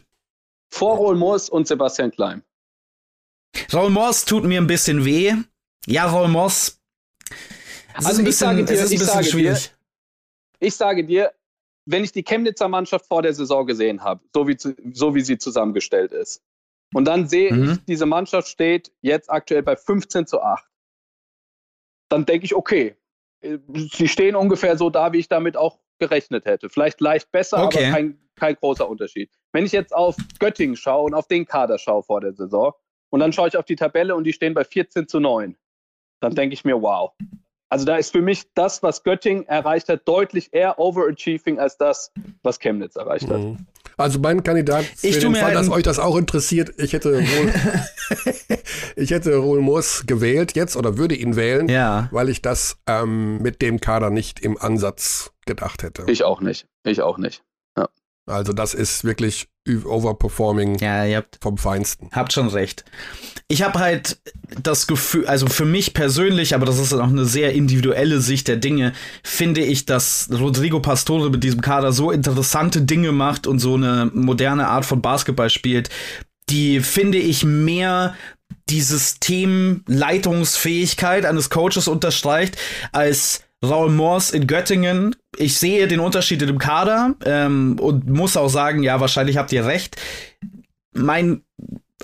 [0.72, 2.42] Vor Raul Moors und Sebastian Klein.
[3.72, 5.34] Raul Moors tut mir ein bisschen weh.
[5.86, 6.78] Ja, Raul Moors.
[7.94, 9.68] Also ich sage dir, ich sage schwierig.
[9.68, 9.79] Dir,
[10.60, 11.32] ich sage dir,
[11.86, 15.38] wenn ich die Chemnitzer Mannschaft vor der Saison gesehen habe, so wie, so wie sie
[15.38, 16.42] zusammengestellt ist,
[16.94, 17.72] und dann sehe mhm.
[17.72, 20.64] ich, diese Mannschaft steht jetzt aktuell bei 15 zu 8,
[22.08, 22.96] dann denke ich, okay,
[23.40, 23.58] äh,
[23.92, 26.68] sie stehen ungefähr so da, wie ich damit auch gerechnet hätte.
[26.68, 27.84] Vielleicht leicht besser, okay.
[27.84, 29.30] aber kein, kein großer Unterschied.
[29.52, 32.72] Wenn ich jetzt auf Göttingen schaue und auf den Kader schaue vor der Saison
[33.10, 35.56] und dann schaue ich auf die Tabelle und die stehen bei 14 zu 9,
[36.20, 37.12] dann denke ich mir, wow,
[37.70, 42.12] also da ist für mich das, was Göttingen erreicht hat, deutlich eher overachieving als das,
[42.42, 43.38] was Chemnitz erreicht hat.
[43.38, 43.66] Mhm.
[43.96, 47.52] Also mein Kandidat für ich den Fall, dass euch das auch interessiert, ich hätte wohl,
[48.96, 52.08] ich hätte Roel Moos gewählt jetzt oder würde ihn wählen, ja.
[52.10, 56.04] weil ich das ähm, mit dem Kader nicht im Ansatz gedacht hätte.
[56.08, 56.66] Ich auch nicht.
[56.84, 57.42] Ich auch nicht.
[58.30, 62.08] Also das ist wirklich Overperforming ja, ihr habt, vom Feinsten.
[62.12, 62.84] Habt schon recht.
[63.48, 64.20] Ich habe halt
[64.62, 68.56] das Gefühl, also für mich persönlich, aber das ist auch eine sehr individuelle Sicht der
[68.56, 73.74] Dinge, finde ich, dass Rodrigo Pastore mit diesem Kader so interessante Dinge macht und so
[73.74, 75.90] eine moderne Art von Basketball spielt,
[76.48, 78.14] die finde ich mehr
[78.68, 82.56] die Systemleitungsfähigkeit eines Coaches unterstreicht
[82.92, 85.14] als Raul Moors in Göttingen.
[85.36, 89.52] Ich sehe den Unterschied in dem Kader ähm, und muss auch sagen, ja, wahrscheinlich habt
[89.52, 89.96] ihr recht.
[90.92, 91.42] Mein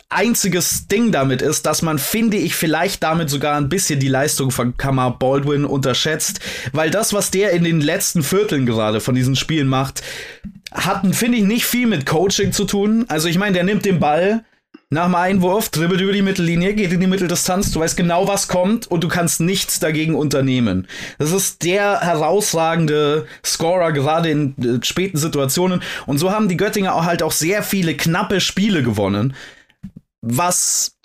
[0.09, 4.51] einziges Ding damit ist, dass man, finde ich, vielleicht damit sogar ein bisschen die Leistung
[4.51, 6.41] von Kamar Baldwin unterschätzt,
[6.73, 10.03] weil das, was der in den letzten Vierteln gerade von diesen Spielen macht,
[10.73, 13.07] hat, finde ich, nicht viel mit Coaching zu tun.
[13.09, 14.45] Also ich meine, der nimmt den Ball,
[14.89, 18.47] nach dem Einwurf, dribbelt über die Mittellinie, geht in die Mitteldistanz, du weißt genau, was
[18.47, 20.87] kommt und du kannst nichts dagegen unternehmen.
[21.19, 25.83] Das ist der herausragende Scorer, gerade in äh, späten Situationen.
[26.07, 29.35] Und so haben die Göttinger auch halt auch sehr viele knappe Spiele gewonnen.
[30.23, 30.97] Was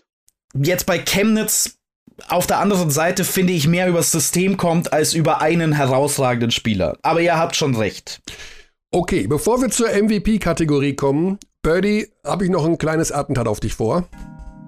[0.53, 1.77] jetzt bei Chemnitz
[2.27, 6.97] auf der anderen Seite, finde ich, mehr übers System kommt als über einen herausragenden Spieler.
[7.01, 8.21] Aber ihr habt schon recht.
[8.91, 13.76] Okay, bevor wir zur MVP-Kategorie kommen, Birdie, habe ich noch ein kleines Attentat auf dich
[13.76, 14.07] vor.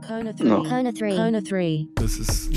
[0.06, 0.44] Kona 3.
[0.44, 0.62] No.
[0.62, 1.16] Kona 3.
[1.16, 1.88] Kona 3.
[1.96, 2.52] Das ist.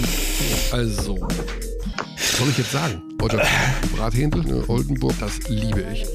[0.72, 1.18] Also.
[1.18, 3.03] Was soll ich jetzt sagen?
[3.16, 6.07] Brathändel, ne, Oldenburg, das liebe ich.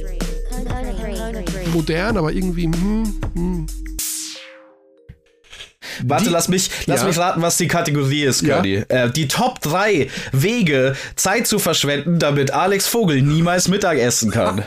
[1.73, 2.65] Modern, aber irgendwie.
[2.65, 3.65] Hm, hm.
[6.03, 7.07] Warte, die, lass mich, lass ja.
[7.07, 8.85] mich raten, was die Kategorie ist, Curdy.
[8.89, 9.05] Ja.
[9.05, 14.63] Äh, die Top 3 Wege, Zeit zu verschwenden, damit Alex Vogel niemals Mittag essen kann.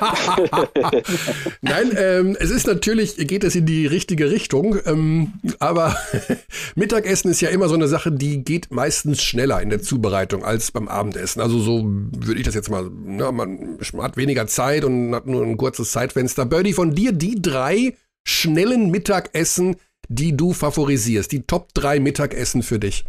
[1.61, 5.97] Nein, ähm, es ist natürlich, geht es in die richtige Richtung, ähm, aber
[6.75, 10.71] Mittagessen ist ja immer so eine Sache, die geht meistens schneller in der Zubereitung als
[10.71, 11.41] beim Abendessen.
[11.41, 15.43] Also so würde ich das jetzt mal, ne, man hat weniger Zeit und hat nur
[15.45, 16.47] ein kurzes Zeitfenster.
[16.47, 17.95] Birdie, von dir die drei
[18.25, 19.77] schnellen Mittagessen,
[20.09, 23.05] die du favorisierst, die Top 3 Mittagessen für dich?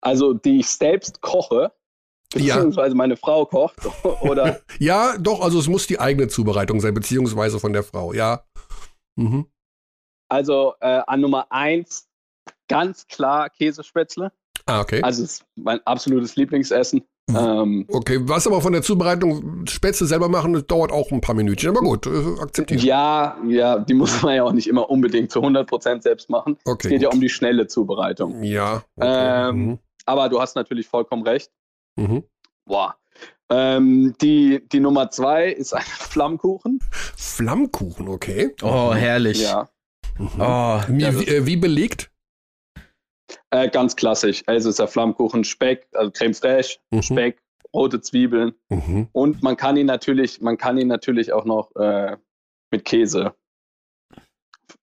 [0.00, 1.72] Also, die ich selbst koche,
[2.32, 2.94] beziehungsweise ja.
[2.94, 3.78] meine Frau kocht,
[4.20, 4.60] oder?
[4.78, 8.44] ja, doch, also es muss die eigene Zubereitung sein, beziehungsweise von der Frau, ja.
[9.16, 9.46] Mhm.
[10.28, 12.08] Also äh, an Nummer 1
[12.68, 14.32] ganz klar Käsespätzle.
[14.66, 15.00] Ah, okay.
[15.02, 17.06] Also es ist mein absolutes Lieblingsessen.
[17.34, 21.34] Ähm, okay, was aber von der Zubereitung Spätzle selber machen, das dauert auch ein paar
[21.34, 22.82] Minütchen, aber gut, äh, akzeptiert.
[22.82, 26.56] Ja, ja, die muss man ja auch nicht immer unbedingt zu 100% selbst machen.
[26.64, 27.02] Okay, es geht gut.
[27.02, 28.42] ja um die schnelle Zubereitung.
[28.44, 28.84] Ja.
[28.94, 29.48] Okay.
[29.48, 29.78] Ähm, mhm.
[30.04, 31.50] Aber du hast natürlich vollkommen recht.
[31.96, 32.22] Mhm.
[32.64, 32.94] Boah.
[33.50, 36.78] Ähm, die, die Nummer zwei ist ein Flammkuchen.
[36.90, 38.54] Flammkuchen, okay.
[38.62, 39.42] Oh, herrlich.
[39.42, 39.68] Ja.
[40.18, 40.30] Mhm.
[40.38, 42.10] Oh, wie, wie, äh, wie belegt?
[43.56, 44.42] Äh, ganz klassisch.
[44.46, 47.02] Also ist der Flammkuchen, Speck, also Creme fraiche, mhm.
[47.02, 47.42] Speck,
[47.72, 48.54] rote Zwiebeln.
[48.68, 49.08] Mhm.
[49.12, 52.16] Und man kann ihn natürlich, man kann ihn natürlich auch noch äh,
[52.70, 53.34] mit Käse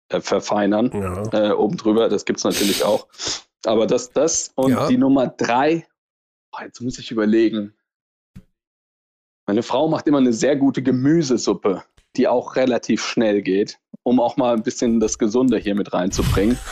[0.09, 0.91] äh, verfeinern.
[0.91, 1.51] Ja.
[1.51, 2.09] Äh, oben drüber.
[2.09, 3.07] Das gibt es natürlich auch.
[3.65, 4.88] Aber das, das und ja.
[4.88, 5.86] die Nummer drei,
[6.51, 7.76] oh, jetzt muss ich überlegen.
[9.45, 11.84] Meine Frau macht immer eine sehr gute Gemüsesuppe,
[12.15, 16.57] die auch relativ schnell geht, um auch mal ein bisschen das Gesunde hier mit reinzubringen.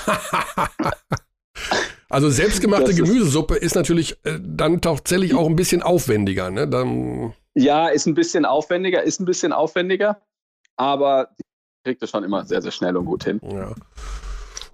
[2.12, 6.52] Also selbstgemachte Gemüsesuppe ist natürlich äh, dann tatsächlich auch ein bisschen aufwendiger.
[6.52, 6.68] Ne?
[6.68, 10.20] Dann ja, ist ein bisschen aufwendiger, ist ein bisschen aufwendiger,
[10.76, 11.30] aber
[11.86, 13.40] kriegt es schon immer sehr, sehr schnell und gut hin.
[13.44, 13.74] Ja.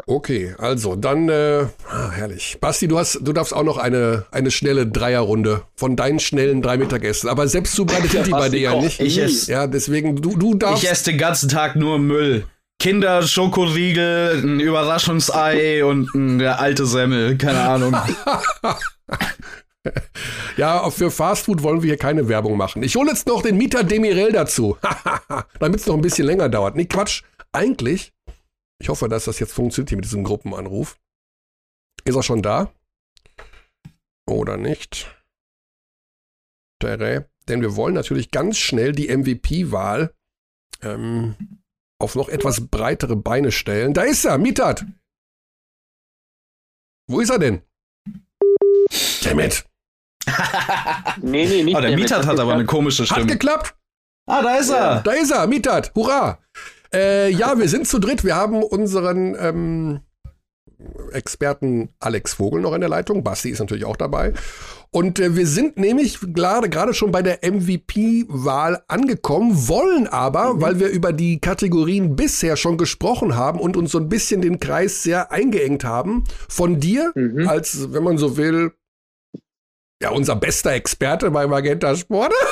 [0.05, 2.57] Okay, also dann, äh, ah, herrlich.
[2.59, 6.77] Basti, du hast, du darfst auch noch eine, eine schnelle Dreierrunde von deinen schnellen drei
[6.77, 7.29] Mittagessen.
[7.29, 8.99] Aber selbst zubereitet sind die bei dir ja nicht.
[8.99, 9.51] Ich esse.
[9.51, 10.83] Ja, deswegen, du, du darfst.
[10.83, 12.45] Ich esse den ganzen Tag nur Müll.
[12.79, 17.95] Kinder, Schokoriegel, ein Überraschungsei und eine alte Semmel, keine Ahnung.
[20.57, 22.83] ja, für Fastfood wollen wir hier keine Werbung machen.
[22.83, 24.77] Ich hole jetzt noch den Mieter Demirel dazu,
[25.59, 26.75] damit es noch ein bisschen länger dauert.
[26.75, 27.23] Nee, Quatsch.
[27.51, 28.13] Eigentlich
[28.79, 30.99] ich hoffe, dass das jetzt funktioniert hier mit diesem Gruppenanruf.
[32.05, 32.73] Ist er schon da?
[34.29, 35.13] Oder nicht?
[36.81, 40.13] Denn wir wollen natürlich ganz schnell die MVP-Wahl
[40.81, 41.56] ähm,
[41.99, 43.93] auf noch etwas breitere Beine stellen.
[43.93, 44.85] Da ist er, Mitat.
[47.07, 47.61] Wo ist er denn?
[49.23, 49.65] Dammit.
[51.21, 51.75] nee, nee, nicht.
[51.75, 53.21] Oh, der Mitat hat aber eine komische Stimme.
[53.21, 53.75] Hat geklappt.
[54.25, 55.01] Ah, da ist er.
[55.01, 55.93] Da ist er, Mitat.
[55.95, 56.39] Hurra.
[56.93, 58.23] Äh, ja, wir sind zu dritt.
[58.23, 60.01] Wir haben unseren ähm,
[61.11, 63.23] Experten Alex Vogel noch in der Leitung.
[63.23, 64.33] Basti ist natürlich auch dabei.
[64.91, 70.61] Und äh, wir sind nämlich gerade schon bei der MVP-Wahl angekommen, wollen aber, mhm.
[70.61, 74.59] weil wir über die Kategorien bisher schon gesprochen haben und uns so ein bisschen den
[74.59, 77.47] Kreis sehr eingeengt haben, von dir mhm.
[77.47, 78.71] als, wenn man so will,
[80.01, 82.33] ja, unser bester Experte bei Magenta Sport.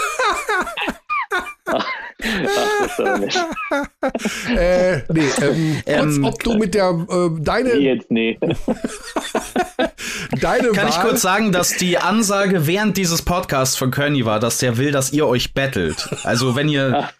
[2.23, 3.37] Ach, das nicht.
[4.57, 7.75] äh, nee, ähm, kurz, ähm, ob du mit der äh, deine.
[7.75, 8.39] Nee, jetzt nee.
[10.39, 14.39] deine Kann Wahl ich kurz sagen, dass die Ansage während dieses Podcasts von Kearney war,
[14.39, 16.07] dass der will, dass ihr euch battelt.
[16.23, 17.09] Also wenn ihr.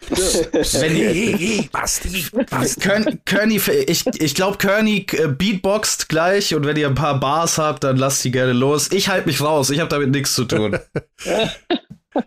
[0.80, 1.10] Wenn ihr.
[1.10, 2.80] Hey, Basti, Basti.
[3.24, 7.84] Kearney, ich, ich glaube, Kearney äh, beatboxt gleich und wenn ihr ein paar Bars habt,
[7.84, 8.90] dann lasst die gerne los.
[8.92, 10.78] Ich halte mich raus, ich habe damit nichts zu tun.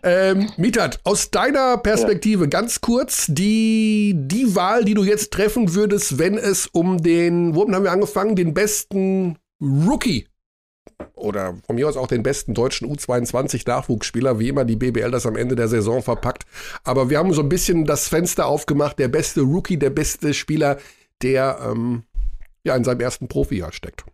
[0.02, 2.50] Ähm, Mitat, aus deiner Perspektive ja.
[2.50, 7.74] ganz kurz die, die Wahl, die du jetzt treffen würdest, wenn es um den, womit
[7.74, 10.26] haben wir angefangen, den besten Rookie
[11.14, 15.36] oder von mir aus auch den besten deutschen U22-Nachwuchsspieler, wie immer die BBL das am
[15.36, 16.44] Ende der Saison verpackt.
[16.84, 20.78] Aber wir haben so ein bisschen das Fenster aufgemacht, der beste Rookie, der beste Spieler,
[21.22, 22.04] der ähm,
[22.64, 24.04] ja in seinem ersten Profijahr steckt.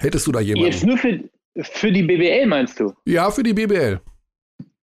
[0.00, 0.72] Hättest du da jemanden?
[0.72, 1.20] Jetzt nur für,
[1.56, 2.92] für die BBL meinst du?
[3.04, 4.00] Ja, für die BBL.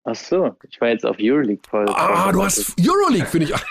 [0.10, 1.86] Ach so, ich war jetzt auf Euroleague voll.
[1.89, 3.51] Ah, du hast Euroleague, finde ich.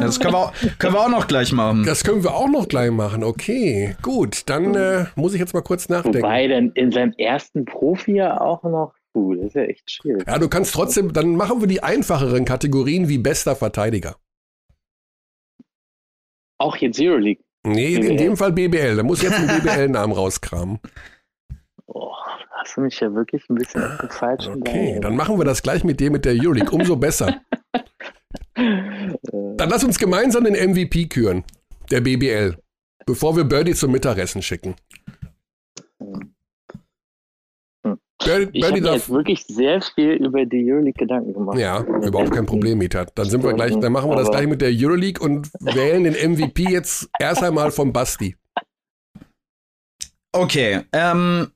[0.00, 1.84] das können wir, auch, können wir auch noch gleich machen.
[1.86, 3.24] Das können wir auch noch gleich machen.
[3.24, 4.42] Okay, gut.
[4.50, 6.18] Dann äh, muss ich jetzt mal kurz nachdenken.
[6.18, 9.38] Wobei denn in seinem ersten Profi ja auch noch cool.
[9.38, 10.26] Das ist ja echt schwierig.
[10.26, 14.16] Ja, du kannst trotzdem, dann machen wir die einfacheren Kategorien wie bester Verteidiger.
[16.58, 17.42] Auch jetzt Euroleague.
[17.64, 18.10] Nee, BBL.
[18.10, 18.96] in dem Fall BBL.
[18.96, 20.80] Da muss jetzt ein BBL-Namen rauskramen.
[21.88, 22.12] Oh,
[22.66, 25.02] hast du mich ja wirklich ein bisschen den falschen Okay, Bein.
[25.02, 26.70] dann machen wir das gleich mit dir mit der Euroleague.
[26.70, 27.40] Umso besser.
[28.54, 31.44] dann lass uns gemeinsam den MVP küren,
[31.90, 32.56] der BBL,
[33.06, 34.74] bevor wir Birdie zum Mittagessen schicken.
[36.02, 36.32] Hm.
[38.24, 41.58] Birdie, ich habe jetzt wirklich sehr viel über die Euroleague Gedanken gemacht.
[41.58, 43.06] Ja, überhaupt kein Problem, Mieter.
[43.14, 46.32] Dann sind wir gleich, dann machen wir das gleich mit der Euroleague und wählen den
[46.32, 48.34] MVP jetzt erst einmal vom Basti.
[50.32, 51.52] Okay, ähm,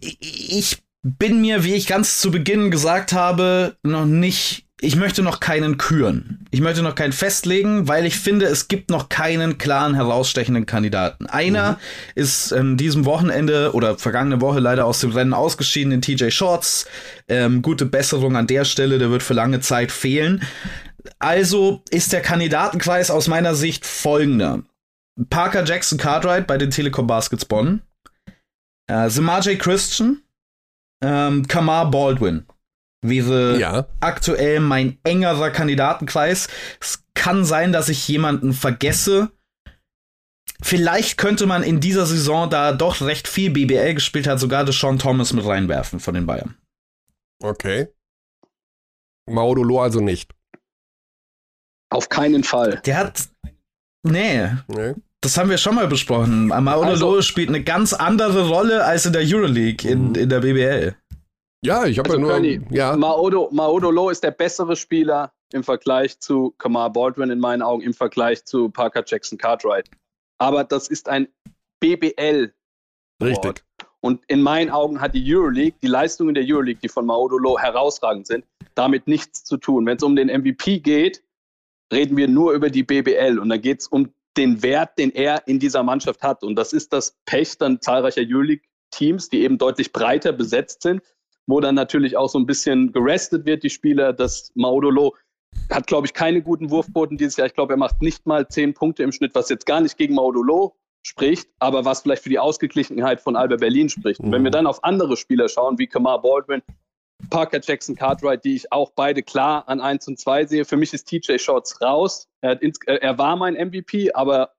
[0.00, 5.40] ich bin mir, wie ich ganz zu Beginn gesagt habe, noch nicht, ich möchte noch
[5.40, 6.46] keinen küren.
[6.50, 11.26] Ich möchte noch keinen festlegen, weil ich finde, es gibt noch keinen klaren herausstechenden Kandidaten.
[11.26, 11.76] Einer mhm.
[12.14, 16.86] ist in diesem Wochenende oder vergangene Woche leider aus dem Rennen ausgeschieden, in TJ Shorts.
[17.28, 20.42] Ähm, gute Besserung an der Stelle, der wird für lange Zeit fehlen.
[21.18, 24.62] Also ist der Kandidatenkreis aus meiner Sicht folgender.
[25.30, 27.82] Parker Jackson Cartwright bei den Telekom Baskets Bonn.
[28.88, 30.22] Äh, Samaj Christian.
[31.02, 32.46] Ähm, Kamar Baldwin
[33.04, 33.88] wäre ja.
[34.00, 36.48] aktuell mein engerer Kandidatenkreis.
[36.80, 39.32] Es kann sein, dass ich jemanden vergesse.
[40.62, 44.98] Vielleicht könnte man in dieser Saison, da doch recht viel BBL gespielt hat, sogar Sean
[45.00, 46.56] Thomas mit reinwerfen von den Bayern.
[47.42, 47.88] Okay.
[49.28, 50.32] Maudolo also nicht.
[51.90, 52.80] Auf keinen Fall.
[52.84, 53.28] Der hat
[54.04, 54.50] Nee.
[54.68, 54.94] nee.
[55.22, 56.48] Das haben wir schon mal besprochen.
[56.48, 60.14] Maolo also, spielt eine ganz andere Rolle als in der Euroleague, in, mhm.
[60.16, 60.96] in der BBL.
[61.64, 62.34] Ja, ich habe also ja nur.
[62.34, 62.96] Köni, ja.
[62.96, 67.94] Maodo, Maodo ist der bessere Spieler im Vergleich zu Kamar Baldwin in meinen Augen, im
[67.94, 69.88] Vergleich zu Parker Jackson Cartwright.
[70.38, 71.28] Aber das ist ein
[71.78, 72.52] BBL.
[73.22, 73.64] Richtig.
[74.00, 78.26] Und in meinen Augen hat die Euroleague, die Leistungen der Euroleague, die von Maodo herausragend
[78.26, 78.44] sind,
[78.74, 79.86] damit nichts zu tun.
[79.86, 81.22] Wenn es um den MVP geht,
[81.92, 85.46] reden wir nur über die BBL und da geht es um den Wert, den er
[85.46, 86.42] in dieser Mannschaft hat.
[86.42, 91.02] Und das ist das Pech dann zahlreicher Euroleague-Teams, die eben deutlich breiter besetzt sind,
[91.46, 95.14] wo dann natürlich auch so ein bisschen gerestet wird, die Spieler, dass Maudolo
[95.70, 97.46] hat, glaube ich, keine guten Wurfquoten dieses Jahr.
[97.46, 100.14] Ich glaube, er macht nicht mal zehn Punkte im Schnitt, was jetzt gar nicht gegen
[100.14, 104.20] Maudolo spricht, aber was vielleicht für die Ausgeglichenheit von Alba Berlin spricht.
[104.20, 106.62] Und wenn wir dann auf andere Spieler schauen, wie Kamar Baldwin,
[107.30, 110.64] Parker Jackson Cartwright, die ich auch beide klar an 1 und 2 sehe.
[110.64, 112.28] Für mich ist TJ Shorts raus.
[112.40, 114.52] Er, ins, er, war mein MVP, aber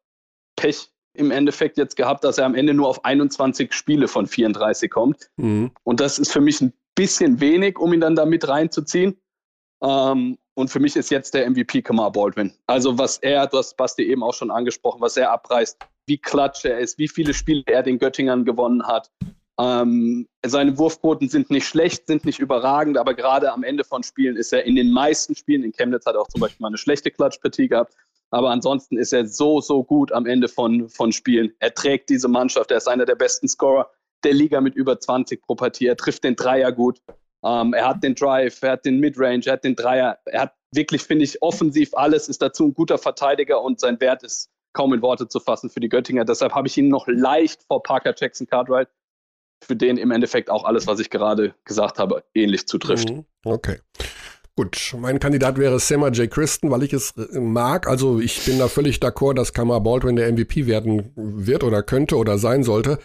[0.56, 4.90] Pech im Endeffekt jetzt gehabt, dass er am Ende nur auf 21 Spiele von 34
[4.90, 5.30] kommt.
[5.38, 5.72] Mhm.
[5.84, 9.18] Und das ist für mich ein bisschen wenig, um ihn dann da mit reinzuziehen.
[9.84, 12.54] Ähm, und für mich ist jetzt der MVP Kamar Baldwin.
[12.68, 16.66] Also was er, du hast Basti eben auch schon angesprochen, was er abreißt, wie klatsch
[16.66, 19.12] er ist, wie viele Spiele er den Göttingern gewonnen hat.
[19.60, 24.36] Ähm, seine Wurfquoten sind nicht schlecht, sind nicht überragend, aber gerade am Ende von Spielen
[24.36, 26.78] ist er in den meisten Spielen, in Chemnitz hat er auch zum Beispiel mal eine
[26.78, 27.94] schlechte Klatschpartie gehabt,
[28.32, 31.54] aber ansonsten ist er so, so gut am Ende von, von Spielen.
[31.60, 33.92] Er trägt diese Mannschaft, er ist einer der besten Scorer
[34.24, 37.00] der Liga mit über 20 pro Partie, er trifft den Dreier gut,
[37.44, 40.54] ähm, er hat den Drive, er hat den Midrange, er hat den Dreier, er hat
[40.74, 44.94] wirklich, finde ich, offensiv alles, ist dazu ein guter Verteidiger und sein Wert ist kaum
[44.94, 46.26] in Worte zu fassen für die Göttinger.
[46.26, 48.88] Deshalb habe ich ihn noch leicht vor Parker Jackson Cartwright
[49.64, 53.10] für den im Endeffekt auch alles, was ich gerade gesagt habe, ähnlich zutrifft.
[53.10, 53.26] Mhm.
[53.44, 53.78] Okay.
[54.56, 56.30] Gut, mein Kandidat wäre Sema J.
[56.30, 57.88] Christen, weil ich es äh, mag.
[57.88, 62.18] Also ich bin da völlig d'accord, dass Kamar Baldwin der MVP werden wird oder könnte
[62.18, 63.00] oder sein sollte.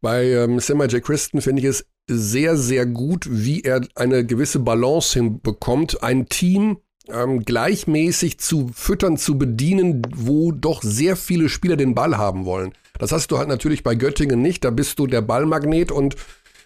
[0.00, 1.04] Bei ähm, Sema J.
[1.04, 6.02] Christen finde ich es sehr, sehr gut, wie er eine gewisse Balance hinbekommt.
[6.02, 12.16] Ein Team ähm, gleichmäßig zu füttern, zu bedienen, wo doch sehr viele Spieler den Ball
[12.16, 12.72] haben wollen.
[12.98, 14.64] Das hast du halt natürlich bei Göttingen nicht.
[14.64, 16.16] Da bist du der Ballmagnet und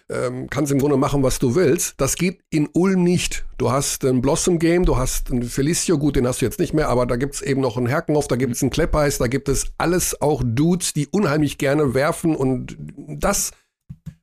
[0.09, 1.95] ähm, kannst im Grunde machen, was du willst.
[1.97, 3.45] Das geht in Ulm nicht.
[3.57, 6.73] Du hast ein Blossom Game, du hast ein Felicio, gut, den hast du jetzt nicht
[6.73, 9.67] mehr, aber da gibt's eben noch einen Herkenhoff, da gibt's einen Kleppeis, da gibt es
[9.77, 12.75] alles auch Dudes, die unheimlich gerne werfen und
[13.07, 13.51] das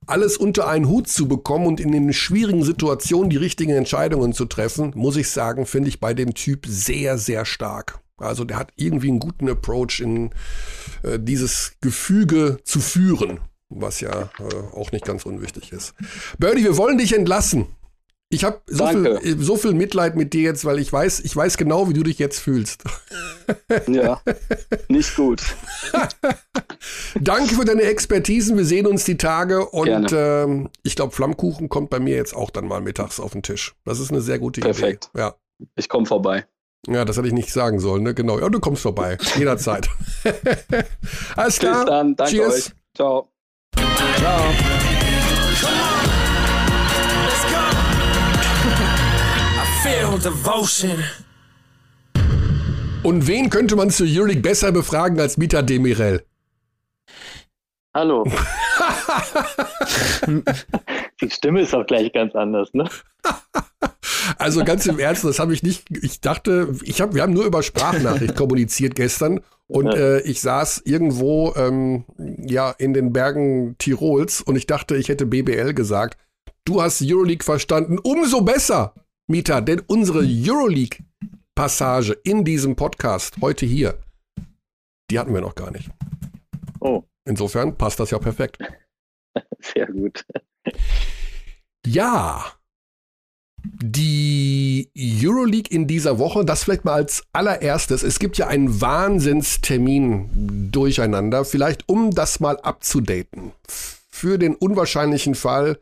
[0.06, 4.44] alles unter einen Hut zu bekommen und in den schwierigen Situationen die richtigen Entscheidungen zu
[4.44, 8.00] treffen, muss ich sagen, finde ich bei dem Typ sehr, sehr stark.
[8.16, 10.30] Also der hat irgendwie einen guten Approach in
[11.02, 15.94] äh, dieses Gefüge zu führen, was ja äh, auch nicht ganz unwichtig ist.
[16.38, 17.66] Birdie, wir wollen dich entlassen.
[18.28, 21.56] Ich habe so viel, so viel Mitleid mit dir jetzt, weil ich weiß, ich weiß
[21.56, 22.82] genau, wie du dich jetzt fühlst.
[23.86, 24.20] Ja,
[24.88, 25.42] nicht gut.
[27.20, 28.56] Danke für deine Expertisen.
[28.56, 32.50] Wir sehen uns die Tage und ähm, ich glaube, Flammkuchen kommt bei mir jetzt auch
[32.50, 33.76] dann mal mittags auf den Tisch.
[33.84, 35.04] Das ist eine sehr gute Perfekt.
[35.04, 35.10] Idee.
[35.12, 35.40] Perfekt.
[35.58, 35.66] Ja.
[35.76, 36.46] Ich komme vorbei.
[36.88, 38.14] Ja, das hätte ich nicht sagen sollen, ne?
[38.14, 38.38] Genau.
[38.38, 39.18] Ja, du kommst vorbei.
[39.36, 39.88] Jederzeit.
[41.36, 41.84] Alles klar.
[41.84, 42.16] Bis dann.
[42.16, 42.54] Danke Cheers.
[42.54, 42.72] euch.
[42.94, 43.28] Ciao.
[44.18, 44.54] Ciao.
[53.02, 56.24] Und wen könnte man zu Euroleague besser befragen als Mita Demirel?
[57.94, 58.24] Hallo.
[61.20, 62.88] Die Stimme ist auch gleich ganz anders, ne?
[64.38, 65.86] Also ganz im Ernst, das habe ich nicht.
[66.02, 70.82] Ich dachte, ich habe, wir haben nur über Sprachnachricht kommuniziert gestern und äh, ich saß
[70.84, 76.18] irgendwo ähm, ja in den Bergen Tirols und ich dachte, ich hätte BBL gesagt.
[76.64, 77.98] Du hast Euroleague verstanden.
[77.98, 78.94] Umso besser,
[79.28, 83.98] Mieter, denn unsere Euroleague-Passage in diesem Podcast heute hier,
[85.10, 85.88] die hatten wir noch gar nicht.
[86.80, 87.04] Oh.
[87.24, 88.58] Insofern passt das ja perfekt.
[89.60, 90.24] Sehr gut.
[91.86, 92.44] Ja,
[93.82, 98.02] die Euroleague in dieser Woche, das vielleicht mal als allererstes.
[98.02, 101.44] Es gibt ja einen Wahnsinnstermin durcheinander.
[101.44, 103.52] Vielleicht um das mal abzudaten.
[103.66, 105.78] Für den unwahrscheinlichen Fall,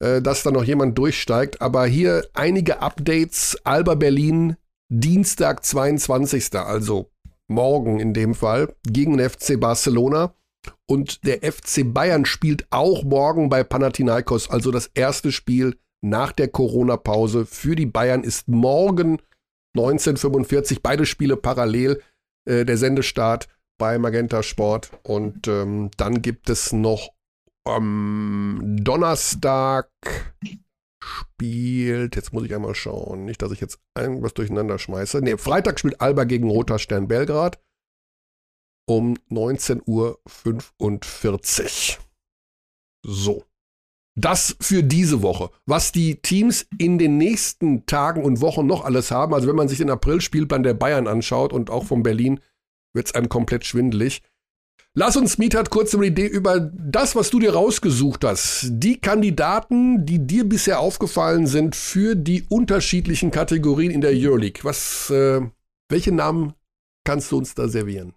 [0.00, 1.60] äh, dass da noch jemand durchsteigt.
[1.60, 3.58] Aber hier einige Updates.
[3.64, 4.56] Alba Berlin,
[4.88, 6.54] Dienstag, 22.
[6.54, 7.10] Also
[7.48, 10.34] morgen in dem Fall, gegen den FC Barcelona.
[10.86, 16.48] Und der FC Bayern spielt auch morgen bei Panathinaikos, also das erste Spiel nach der
[16.48, 19.18] Corona-Pause für die Bayern ist morgen
[19.74, 22.02] 1945, beide Spiele parallel,
[22.44, 24.90] äh, der Sendestart bei Magenta Sport.
[25.02, 27.08] Und ähm, dann gibt es noch
[27.64, 29.88] am Donnerstag
[31.00, 35.20] spielt, jetzt muss ich einmal schauen, nicht, dass ich jetzt irgendwas durcheinander schmeiße.
[35.22, 37.58] Ne, Freitag spielt Alba gegen Roter Stern Belgrad
[38.86, 40.18] um 19.45 Uhr.
[43.04, 43.44] So.
[44.16, 45.50] Das für diese Woche.
[45.66, 49.68] Was die Teams in den nächsten Tagen und Wochen noch alles haben, also wenn man
[49.68, 52.38] sich den April-Spielplan der Bayern anschaut und auch von Berlin,
[52.94, 54.22] wird es einem komplett schwindelig.
[54.96, 58.68] Lass uns, Mietat, kurz eine Idee über das, was du dir rausgesucht hast.
[58.70, 64.62] Die Kandidaten, die dir bisher aufgefallen sind für die unterschiedlichen Kategorien in der Euroleague.
[64.62, 65.40] Was, äh,
[65.88, 66.54] welche Namen
[67.02, 68.14] kannst du uns da servieren?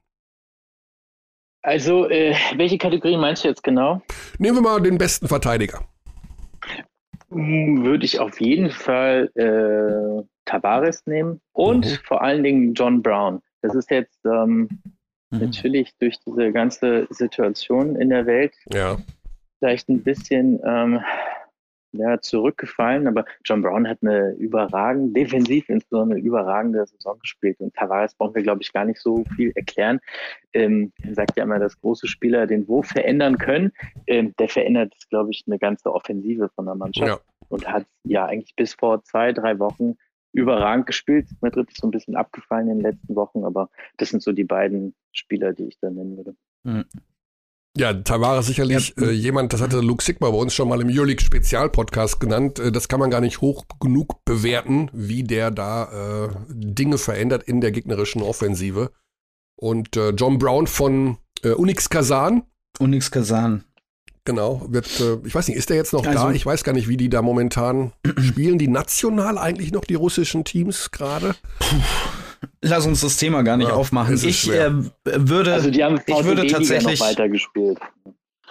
[1.68, 4.02] Also, äh, welche Kategorie meinst du jetzt genau?
[4.40, 5.84] Nehmen wir mal den besten Verteidiger.
[7.30, 12.00] Hm, würde ich auf jeden Fall äh, Tavares nehmen und Mhm.
[12.06, 13.42] vor allen Dingen John Brown.
[13.62, 14.70] Das ist jetzt ähm,
[15.30, 15.40] Mhm.
[15.42, 18.96] natürlich durch diese ganze Situation in der Welt Ja.
[19.60, 21.02] vielleicht ein bisschen ähm,
[21.94, 27.74] ja, zurückgefallen, aber John Brown hat eine überragende, defensiv insbesondere eine überragende Saison gespielt und
[27.76, 30.00] Tavares brauchen wir, glaube ich, gar nicht so viel erklären.
[30.54, 33.72] Ähm, er sagt ja immer, dass große Spieler den Wurf verändern können.
[34.06, 37.20] Ähm, der verändert, glaube ich, eine ganze Offensive von der Mannschaft Ja.
[37.50, 39.96] und hat ja eigentlich bis vor zwei, drei Wochen
[40.34, 41.28] überragend gespielt.
[41.42, 44.44] Madrid ist so ein bisschen abgefallen in den letzten Wochen, aber das sind so die
[44.44, 46.36] beiden Spieler, die ich da nennen würde.
[47.80, 49.08] Ja, Tavares sicherlich Ja.
[49.08, 52.58] äh, jemand, das hatte Luke Sigma bei uns schon mal im Euroleague Spezialpodcast genannt.
[52.60, 57.44] Äh, das kann man gar nicht hoch genug bewerten, wie der da äh, Dinge verändert
[57.44, 58.92] in der gegnerischen Offensive.
[59.56, 62.44] Und äh, John Brown von äh, Unix Kazan,
[62.80, 63.64] Unix Kazan.
[64.26, 66.10] genau, wird, äh, ich weiß nicht, ist der jetzt noch da?
[66.12, 68.58] Also- Ich weiß gar nicht, wie die da momentan spielen.
[68.58, 71.36] Die national eigentlich noch die russischen Teams gerade?
[72.62, 74.16] Lass uns das Thema gar nicht Ja, aufmachen.
[74.24, 74.72] Ich äh,
[75.06, 75.54] würde.
[75.54, 77.80] Also die haben ich würde tatsächlich- noch weiter gespielt.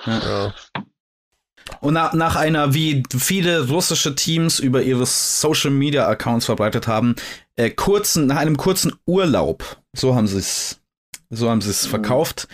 [0.05, 0.55] Ja.
[1.81, 7.17] Und nach, nach einer, wie viele russische Teams über ihre Social Media Accounts verbreitet haben,
[7.57, 10.81] äh, kurzen, nach einem kurzen Urlaub, so haben sie es,
[11.31, 12.47] so haben sie es verkauft.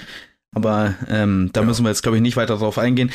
[0.54, 1.66] Aber ähm, da Ja.
[1.66, 3.10] müssen wir jetzt, glaube ich, nicht weiter drauf eingehen.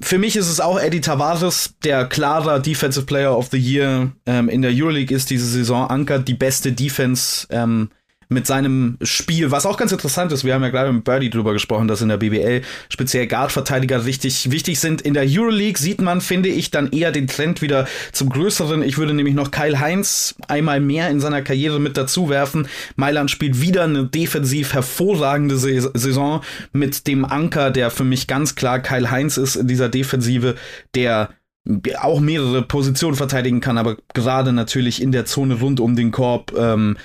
[0.00, 4.48] Für mich ist es auch Eddie Tavares, der klarer Defensive Player of the Year ähm,
[4.50, 7.88] in der Euroleague ist diese Saison, ankert die beste Defense ähm,
[8.32, 10.44] mit seinem Spiel, was auch ganz interessant ist.
[10.44, 14.50] Wir haben ja gerade mit Birdie drüber gesprochen, dass in der BBL speziell Guard-Verteidiger richtig
[14.50, 15.02] wichtig sind.
[15.02, 18.82] In der Euroleague sieht man, finde ich, dann eher den Trend wieder zum Größeren.
[18.82, 22.68] Ich würde nämlich noch Kyle Heinz einmal mehr in seiner Karriere mit dazu werfen.
[22.96, 28.54] Mailand spielt wieder eine defensiv hervorragende Sa- Saison mit dem Anker, der für mich ganz
[28.54, 30.54] klar Kyle Heinz ist in dieser Defensive,
[30.94, 31.30] der
[32.00, 36.52] auch mehrere Positionen verteidigen kann, aber gerade natürlich in der Zone rund um den Korb
[36.58, 36.96] ähm,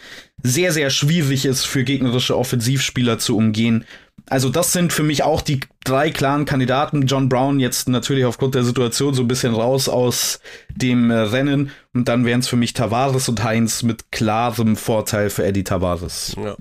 [0.43, 3.85] sehr, sehr schwierig ist für gegnerische Offensivspieler zu umgehen.
[4.29, 7.05] Also das sind für mich auch die drei klaren Kandidaten.
[7.05, 10.39] John Brown jetzt natürlich aufgrund der Situation so ein bisschen raus aus
[10.75, 11.71] dem äh, Rennen.
[11.93, 16.35] Und dann wären es für mich Tavares und Heinz mit klarem Vorteil für Eddie Tavares.
[16.37, 16.55] Ja.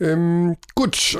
[0.00, 1.18] Ähm, gut,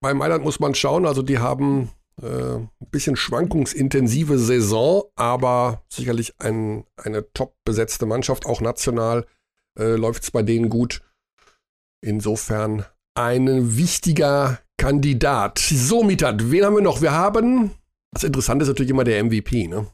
[0.00, 1.90] bei Mailand muss man schauen, also die haben
[2.20, 9.24] äh, ein bisschen schwankungsintensive Saison, aber sicherlich ein, eine top besetzte Mannschaft, auch national
[9.78, 11.02] äh, läuft es bei denen gut.
[12.04, 15.58] Insofern ein wichtiger Kandidat.
[15.58, 17.00] So, Mitat, wen haben wir noch?
[17.02, 17.72] Wir haben,
[18.12, 19.86] das Interessante ist natürlich immer der MVP, ne?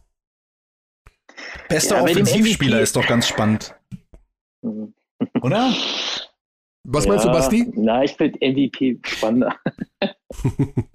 [1.68, 3.74] Bester Ja, Offensivspieler ist doch ganz spannend,
[4.62, 4.94] Mhm.
[5.42, 5.72] oder?
[6.90, 7.70] Was meinst du, Ja, Basti?
[7.76, 9.54] Na, ich finde MVP spannender.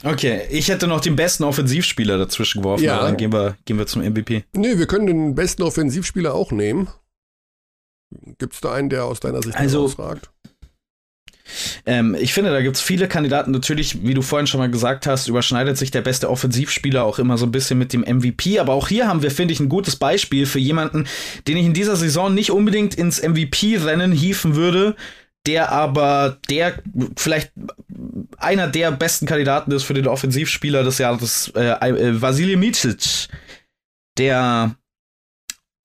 [0.05, 3.01] Okay, ich hätte noch den besten Offensivspieler dazwischen geworfen, Ja.
[3.01, 4.43] dann gehen wir, gehen wir zum MVP.
[4.55, 6.87] Nee, wir können den besten Offensivspieler auch nehmen.
[8.37, 10.29] Gibt es da einen, der aus deiner Sicht Also- herausragt?
[11.85, 13.51] Ähm, ich finde, da gibt es viele Kandidaten.
[13.51, 17.37] Natürlich, wie du vorhin schon mal gesagt hast, überschneidet sich der beste Offensivspieler auch immer
[17.37, 18.59] so ein bisschen mit dem MVP.
[18.59, 21.05] Aber auch hier haben wir, finde ich, ein gutes Beispiel für jemanden,
[21.47, 24.95] den ich in dieser Saison nicht unbedingt ins MVP-Rennen hieven würde,
[25.45, 26.81] der aber der
[27.17, 27.51] vielleicht
[28.37, 33.27] einer der besten Kandidaten ist für den Offensivspieler des Jahres, äh, äh, Vasilij Micic,
[34.17, 34.75] der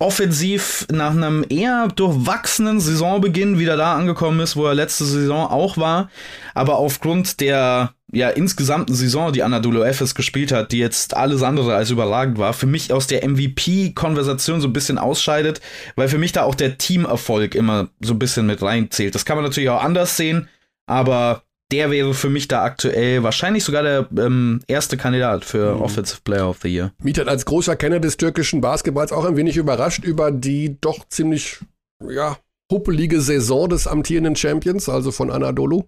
[0.01, 5.77] offensiv nach einem eher durchwachsenen Saisonbeginn wieder da angekommen ist, wo er letzte Saison auch
[5.77, 6.09] war,
[6.55, 11.75] aber aufgrund der ja insgesamten Saison, die Anadolu Efes gespielt hat, die jetzt alles andere
[11.75, 15.61] als überragend war, für mich aus der MVP-Konversation so ein bisschen ausscheidet,
[15.97, 19.15] weil für mich da auch der Teamerfolg immer so ein bisschen mit reinzählt.
[19.15, 20.49] Das kann man natürlich auch anders sehen,
[20.87, 25.83] aber der wäre für mich da aktuell wahrscheinlich sogar der ähm, erste Kandidat für Mhm.
[25.83, 26.93] Offensive Player of the Year.
[27.03, 31.59] Miet als großer Kenner des türkischen Basketballs auch ein wenig überrascht über die doch ziemlich,
[32.03, 32.39] ja,
[32.71, 35.85] huppelige Saison des amtierenden Champions, also von Anadolu.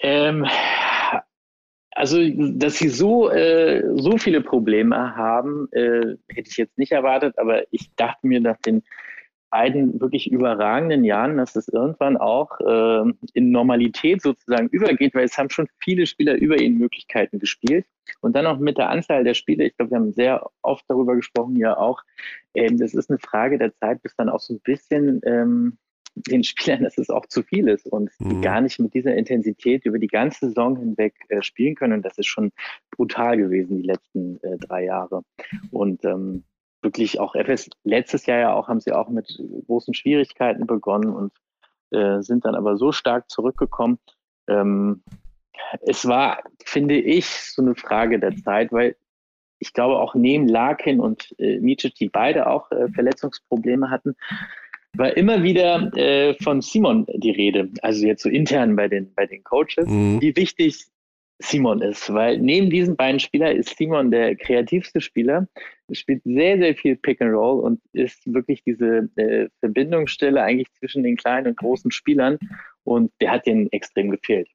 [0.00, 0.46] Ähm,
[1.92, 7.38] also, dass sie so, äh, so viele Probleme haben, äh, hätte ich jetzt nicht erwartet,
[7.38, 8.82] aber ich dachte mir nach den
[9.56, 15.38] beiden wirklich überragenden Jahren, dass es irgendwann auch äh, in Normalität sozusagen übergeht, weil es
[15.38, 17.86] haben schon viele Spieler über ihren Möglichkeiten gespielt.
[18.20, 21.16] Und dann auch mit der Anzahl der Spiele, ich glaube, wir haben sehr oft darüber
[21.16, 22.02] gesprochen, ja auch,
[22.54, 25.78] ähm, das ist eine Frage der Zeit, bis dann auch so ein bisschen ähm,
[26.14, 28.42] den Spielern, dass es auch zu viel ist und die Mhm.
[28.42, 31.94] gar nicht mit dieser Intensität über die ganze Saison hinweg äh, spielen können.
[31.94, 32.52] Und das ist schon
[32.90, 35.22] brutal gewesen, die letzten äh, drei Jahre.
[35.70, 36.44] Und ähm,
[36.82, 41.32] wirklich auch FS, letztes Jahr ja auch, haben sie auch mit großen Schwierigkeiten begonnen und
[41.90, 43.98] äh, sind dann aber so stark zurückgekommen.
[44.48, 45.02] Ähm,
[45.82, 48.96] es war, finde ich, so eine Frage der Zeit, weil
[49.58, 54.14] ich glaube auch neben Larkin und äh, Micic, die beide auch äh, Verletzungsprobleme hatten,
[54.94, 59.26] war immer wieder äh, von Simon die Rede, also jetzt so intern bei den, bei
[59.26, 60.20] den Coaches, mhm.
[60.20, 60.86] wie wichtig
[61.38, 65.46] Simon ist, weil neben diesen beiden Spielern ist Simon der kreativste Spieler,
[65.92, 71.02] spielt sehr, sehr viel Pick and Roll und ist wirklich diese äh, Verbindungsstelle eigentlich zwischen
[71.02, 72.38] den kleinen und großen Spielern
[72.84, 74.48] und der hat denen extrem gefehlt.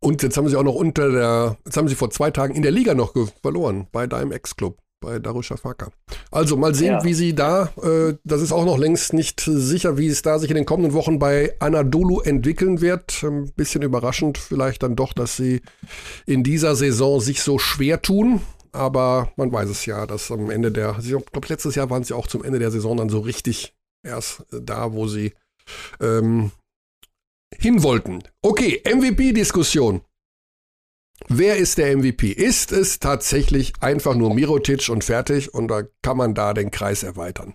[0.00, 2.62] Und jetzt haben sie auch noch unter der, jetzt haben sie vor zwei Tagen in
[2.62, 5.90] der Liga noch verloren bei deinem Ex-Club bei Darussafaka.
[6.30, 7.04] Also mal sehen, ja.
[7.04, 10.50] wie sie da, äh, das ist auch noch längst nicht sicher, wie es da sich
[10.50, 13.22] in den kommenden Wochen bei Anadolu entwickeln wird.
[13.22, 15.60] Ein bisschen überraschend vielleicht dann doch, dass sie
[16.26, 18.40] in dieser Saison sich so schwer tun.
[18.72, 22.14] Aber man weiß es ja, dass am Ende der, ich glaube letztes Jahr waren sie
[22.14, 25.32] auch zum Ende der Saison dann so richtig erst da, wo sie
[26.00, 26.50] ähm,
[27.56, 28.22] hin wollten.
[28.42, 30.02] Okay, MVP-Diskussion.
[31.28, 32.28] Wer ist der MVP?
[32.30, 37.02] Ist es tatsächlich einfach nur Mirotic und fertig und da kann man da den Kreis
[37.02, 37.54] erweitern?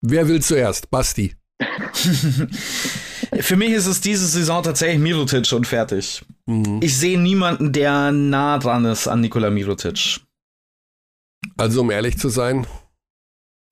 [0.00, 0.90] Wer will zuerst?
[0.90, 1.36] Basti.
[3.40, 6.24] Für mich ist es diese Saison tatsächlich Mirotic und fertig.
[6.46, 6.80] Mhm.
[6.82, 10.20] Ich sehe niemanden, der nah dran ist an Nikola Mirotic.
[11.56, 12.66] Also, um ehrlich zu sein,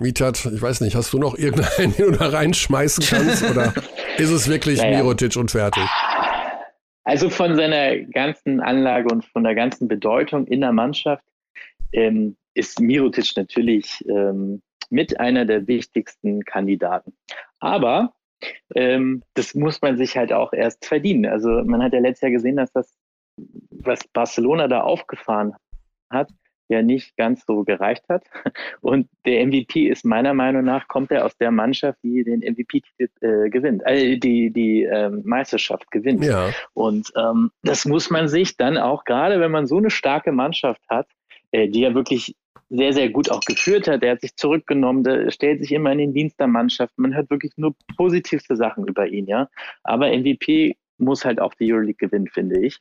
[0.00, 3.42] Mitat, ich weiß nicht, hast du noch irgendeinen, den du da reinschmeißen kannst?
[3.42, 3.74] oder
[4.18, 4.98] ist es wirklich naja.
[4.98, 5.84] Mirotic und fertig?
[7.04, 11.24] Also von seiner ganzen Anlage und von der ganzen Bedeutung in der Mannschaft
[11.92, 17.14] ähm, ist Mirotic natürlich ähm, mit einer der wichtigsten Kandidaten.
[17.58, 18.12] Aber
[18.74, 21.26] ähm, das muss man sich halt auch erst verdienen.
[21.26, 22.96] Also man hat ja letztes Jahr gesehen, dass das,
[23.70, 25.54] was Barcelona da aufgefahren
[26.10, 26.30] hat,
[26.70, 28.24] ja nicht ganz so gereicht hat.
[28.80, 32.82] Und der MVP ist meiner Meinung nach, kommt er aus der Mannschaft, die den MVP
[32.98, 36.24] äh, gewinnt, äh, die die ähm, Meisterschaft gewinnt.
[36.24, 36.50] Ja.
[36.72, 40.82] Und ähm, das muss man sich dann auch, gerade wenn man so eine starke Mannschaft
[40.88, 41.08] hat,
[41.52, 42.34] äh, die ja wirklich
[42.70, 44.02] sehr, sehr gut auch geführt hat.
[44.02, 46.96] Der hat sich zurückgenommen, der stellt sich immer in den Dienst der Mannschaft.
[46.96, 49.48] Man hört wirklich nur positivste Sachen über ihn, ja.
[49.82, 52.78] Aber MVP muss halt auch die Euroleague gewinnen, finde ich.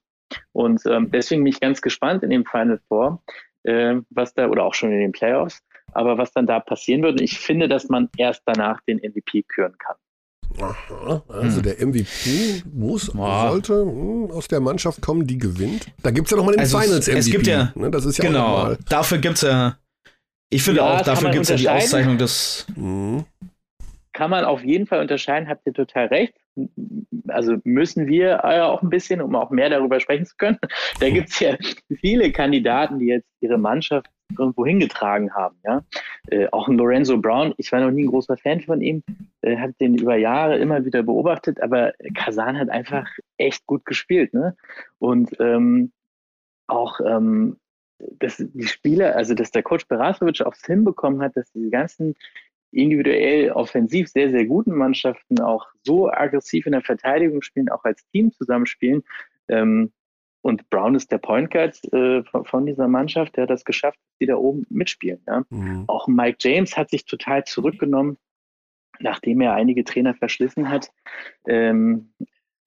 [0.51, 3.23] Und ähm, deswegen bin ich ganz gespannt in dem Final Four,
[3.63, 5.59] äh, was da, oder auch schon in den Playoffs,
[5.93, 7.13] aber was dann da passieren wird.
[7.13, 9.95] Und ich finde, dass man erst danach den MVP küren kann.
[10.59, 11.63] Aha, also hm.
[11.63, 13.49] der MVP muss, oh.
[13.49, 15.87] sollte hm, aus der Mannschaft kommen, die gewinnt.
[16.01, 17.19] Da gibt es ja nochmal den also Finals MVP.
[17.19, 17.91] Es gibt ja, ne?
[17.91, 19.77] das ist ja genau, dafür gibt es ja,
[20.49, 22.65] ich finde ja, auch, dafür gibt es ja die Auszeichnung des.
[22.75, 23.25] Mhm.
[24.13, 26.33] Kann man auf jeden Fall unterscheiden, habt ihr total recht
[27.27, 30.57] also müssen wir auch ein bisschen, um auch mehr darüber sprechen zu können.
[30.99, 31.55] Da gibt es ja
[31.99, 35.57] viele Kandidaten, die jetzt ihre Mannschaft irgendwo hingetragen haben.
[35.63, 35.83] Ja?
[36.27, 39.03] Äh, auch ein Lorenzo Brown, ich war noch nie ein großer Fan von ihm,
[39.41, 43.07] äh, habe den über Jahre immer wieder beobachtet, aber Kazan hat einfach
[43.37, 44.33] echt gut gespielt.
[44.33, 44.55] Ne?
[44.99, 45.91] Und ähm,
[46.67, 47.57] auch ähm,
[48.19, 52.15] dass die Spieler, also dass der Coach Berasovic auch hinbekommen hat, dass diese ganzen
[52.71, 58.05] individuell offensiv sehr, sehr guten Mannschaften auch so aggressiv in der Verteidigung spielen, auch als
[58.07, 59.03] Team zusammenspielen.
[59.47, 59.91] Ähm,
[60.41, 64.25] und Brown ist der Point Guard äh, von, dieser Mannschaft, der hat das geschafft, die
[64.25, 65.21] da oben mitspielen.
[65.27, 65.43] Ja?
[65.49, 65.83] Mhm.
[65.87, 68.17] Auch Mike James hat sich total zurückgenommen,
[68.99, 70.91] nachdem er einige Trainer verschlissen hat.
[71.47, 72.13] Ähm,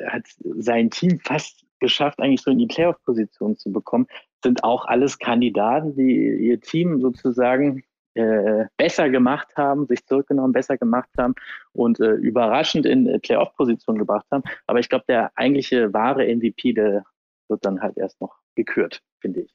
[0.04, 4.06] hat sein Team fast geschafft, eigentlich so in die Playoff-Position zu bekommen.
[4.42, 7.84] Sind auch alles Kandidaten, die ihr Team sozusagen
[8.14, 11.34] äh, besser gemacht haben, sich zurückgenommen, besser gemacht haben
[11.72, 14.42] und äh, überraschend in äh, Playoff-Position gebracht haben.
[14.66, 17.04] Aber ich glaube, der eigentliche wahre MVP, der
[17.48, 19.54] wird dann halt erst noch gekürt, finde ich.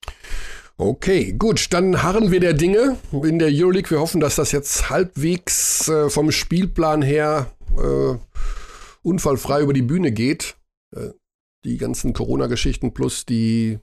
[0.80, 3.90] Okay, gut, dann harren wir der Dinge in der Euroleague.
[3.90, 7.48] Wir hoffen, dass das jetzt halbwegs äh, vom Spielplan her
[7.78, 8.16] äh,
[9.02, 10.56] unfallfrei über die Bühne geht.
[10.96, 11.10] Äh,
[11.66, 13.80] die ganzen Corona-Geschichten plus die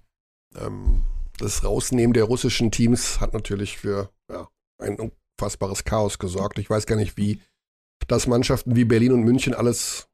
[0.57, 1.03] ähm,
[1.39, 4.49] das Rausnehmen der russischen Teams hat natürlich für ja,
[4.79, 6.59] ein unfassbares Chaos gesorgt.
[6.59, 7.41] Ich weiß gar nicht, wie
[8.07, 10.09] das Mannschaften wie Berlin und München alles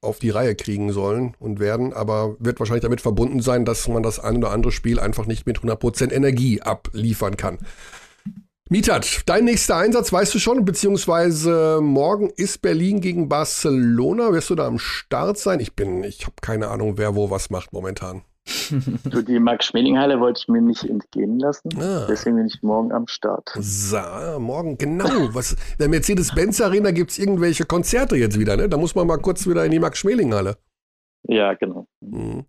[0.00, 4.02] auf die Reihe kriegen sollen und werden, aber wird wahrscheinlich damit verbunden sein, dass man
[4.02, 7.58] das ein oder andere Spiel einfach nicht mit 100% Energie abliefern kann.
[8.68, 14.32] Mitat, dein nächster Einsatz weißt du schon, beziehungsweise morgen ist Berlin gegen Barcelona.
[14.32, 15.60] Wirst du da am Start sein?
[15.60, 18.22] Ich bin, ich habe keine Ahnung, wer wo was macht momentan
[19.04, 21.70] du, die Max-Schmeling-Halle wollte ich mir nicht entgehen lassen.
[21.80, 22.06] Ah.
[22.08, 23.50] Deswegen bin ich morgen am Start.
[23.58, 23.98] So,
[24.38, 25.34] morgen, genau.
[25.34, 28.68] Was, in der Mercedes-Benz-Arena gibt es irgendwelche Konzerte jetzt wieder, ne?
[28.68, 30.56] Da muss man mal kurz wieder in die Max-Schmeling-Halle.
[31.28, 31.86] Ja, genau.
[32.00, 32.46] Mhm.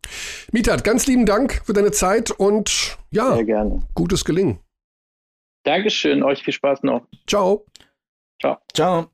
[0.52, 3.84] Mitat, ganz lieben Dank für deine Zeit und ja, Sehr gerne.
[3.94, 4.60] gutes Gelingen.
[5.64, 7.08] Dankeschön, euch viel Spaß noch.
[7.28, 7.66] Ciao.
[8.42, 8.58] Ciao.
[8.74, 9.13] Ciao.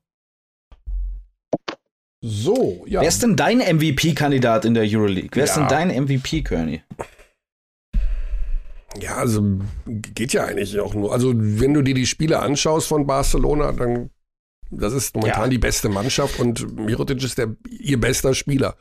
[2.22, 3.02] So, ja.
[3.02, 5.30] Wer ist denn dein MVP-Kandidat in der Euroleague?
[5.34, 5.50] Wer ja.
[5.50, 6.82] ist denn dein MVP, Kearney?
[9.00, 11.14] Ja, also geht ja eigentlich auch nur.
[11.14, 14.10] Also wenn du dir die Spiele anschaust von Barcelona, dann
[14.72, 15.50] das ist momentan ja.
[15.50, 18.76] die beste Mannschaft und Mirotic ist der ihr bester Spieler.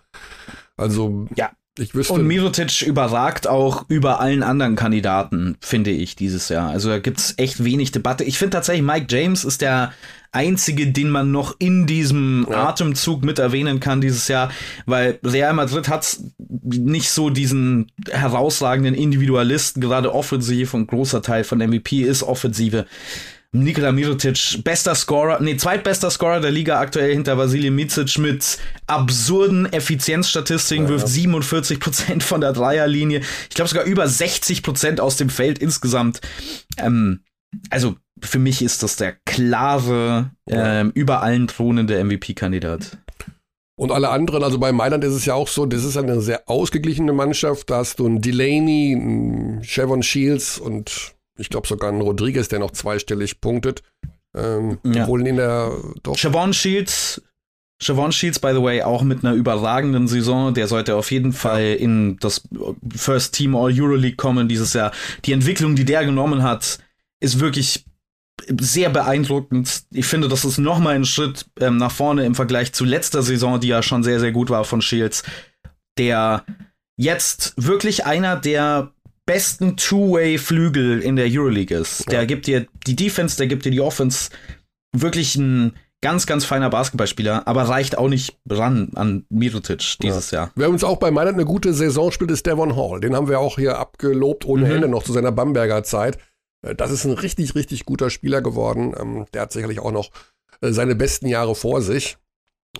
[0.76, 1.53] Also ja.
[1.78, 2.14] Ich wüsste.
[2.14, 6.70] Und Mirotic überragt auch über allen anderen Kandidaten, finde ich, dieses Jahr.
[6.70, 8.24] Also da gibt es echt wenig Debatte.
[8.24, 9.93] Ich finde tatsächlich, Mike James ist der
[10.33, 12.68] einzige, den man noch in diesem ja.
[12.68, 14.51] Atemzug mit erwähnen kann dieses Jahr,
[14.87, 21.59] weil Real Madrid hat nicht so diesen herausragenden Individualisten, gerade offensiv und großer Teil von
[21.59, 22.87] MVP ist Offensive.
[23.53, 29.64] Nikola Mirotic, bester Scorer, nee, zweitbester Scorer der Liga aktuell hinter Vasilij Micic mit absurden
[29.72, 33.22] Effizienzstatistiken, ja, wirft 47 Prozent von der Dreierlinie.
[33.49, 36.20] Ich glaube sogar über 60 Prozent aus dem Feld insgesamt.
[36.76, 37.20] Ähm,
[37.70, 42.99] also für mich ist das der klare, ähm, über allen thronende MVP-Kandidat.
[43.77, 46.43] Und alle anderen, also bei Mailand ist es ja auch so, das ist eine sehr
[46.49, 47.71] ausgeglichene Mannschaft.
[47.71, 52.59] Da hast du einen Delaney, einen Chevron Shields und ich glaube sogar ein Rodriguez, der
[52.59, 53.85] noch zweistellig punktet.
[54.37, 55.05] Ähm, ja.
[55.05, 55.71] Obwohl in der
[56.03, 56.19] doch.
[56.19, 57.23] Siobhan Shields,
[57.81, 60.53] Siobhan Shields, by the way, auch mit einer überragenden Saison.
[60.53, 62.43] Der sollte auf jeden Fall in das
[62.95, 64.91] First Team All Euroleague kommen dieses Jahr.
[65.25, 66.81] Die Entwicklung, die der genommen hat,
[67.21, 67.85] ist wirklich
[68.61, 69.84] sehr beeindruckend.
[69.91, 73.22] Ich finde, das ist noch mal ein Schritt ähm, nach vorne im Vergleich zu letzter
[73.22, 75.22] Saison, die ja schon sehr, sehr gut war von Shields.
[75.99, 76.45] Der
[76.97, 78.93] jetzt wirklich einer der
[79.26, 82.01] besten Two-Way-Flügel in der Euroleague ist.
[82.07, 82.11] Ja.
[82.11, 84.30] Der gibt dir die Defense, der gibt dir die Offense.
[84.97, 90.39] Wirklich ein ganz, ganz feiner Basketballspieler, aber reicht auch nicht ran an Mirotic dieses ja.
[90.39, 90.51] Jahr.
[90.55, 93.01] Wer uns auch bei Mailand eine gute Saison spielt, ist Devon Hall.
[93.01, 94.72] Den haben wir auch hier abgelobt ohne mhm.
[94.72, 96.18] Ende noch zu seiner Bamberger Zeit.
[96.63, 98.95] Äh, das ist ein richtig, richtig guter Spieler geworden.
[98.99, 100.11] Ähm, der hat sicherlich auch noch
[100.61, 102.19] äh, seine besten Jahre vor sich.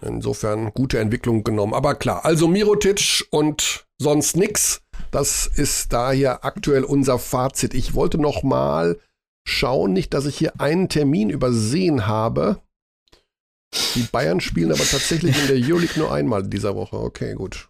[0.03, 1.75] Insofern gute Entwicklung genommen.
[1.75, 4.83] Aber klar, also Mirotic und sonst nix.
[5.11, 7.75] Das ist daher aktuell unser Fazit.
[7.75, 9.01] Ich wollte noch mal
[9.47, 12.61] schauen, nicht, dass ich hier einen Termin übersehen habe.
[13.95, 16.99] Die Bayern spielen aber tatsächlich in der Euroleague nur einmal dieser Woche.
[16.99, 17.68] Okay, gut.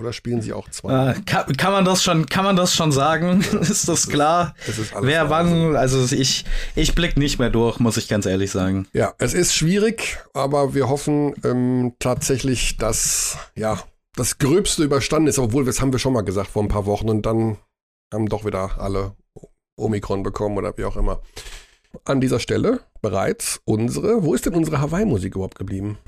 [0.00, 1.10] Oder spielen sie auch zwei?
[1.10, 3.40] Äh, kann, kann, man das schon, kann man das schon sagen?
[3.60, 4.54] Ist das klar?
[4.66, 5.76] Ist, ist Wer wann?
[5.76, 8.86] Also ich, ich blick nicht mehr durch, muss ich ganz ehrlich sagen.
[8.92, 13.78] Ja, es ist schwierig, aber wir hoffen ähm, tatsächlich, dass ja
[14.16, 17.08] das Gröbste überstanden ist, obwohl das haben wir schon mal gesagt vor ein paar Wochen
[17.08, 17.58] und dann
[18.12, 19.14] haben doch wieder alle
[19.76, 21.20] Omikron bekommen oder wie auch immer.
[22.04, 25.98] An dieser Stelle bereits unsere, wo ist denn unsere Hawaii-Musik überhaupt geblieben?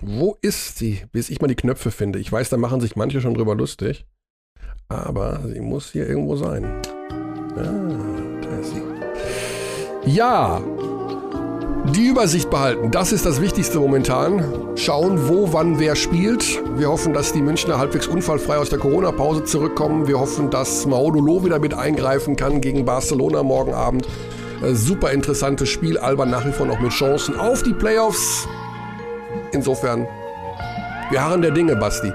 [0.00, 1.02] Wo ist sie?
[1.12, 2.18] Bis ich mal die Knöpfe finde.
[2.18, 4.06] Ich weiß, da machen sich manche schon drüber lustig.
[4.88, 6.64] Aber sie muss hier irgendwo sein.
[7.56, 8.82] Ah, da ist sie.
[10.10, 10.60] Ja,
[11.92, 14.42] die Übersicht behalten, das ist das Wichtigste momentan.
[14.74, 16.60] Schauen, wo, wann, wer spielt.
[16.78, 20.08] Wir hoffen, dass die Münchner halbwegs unfallfrei aus der Corona-Pause zurückkommen.
[20.08, 24.08] Wir hoffen, dass Maudolo wieder mit eingreifen kann gegen Barcelona morgen Abend.
[24.62, 25.98] Äh, super interessantes Spiel.
[25.98, 28.48] Alba nach wie vor noch mit Chancen auf die Playoffs.
[29.54, 30.06] Insofern,
[31.10, 32.12] wir harren der Dinge, Basti.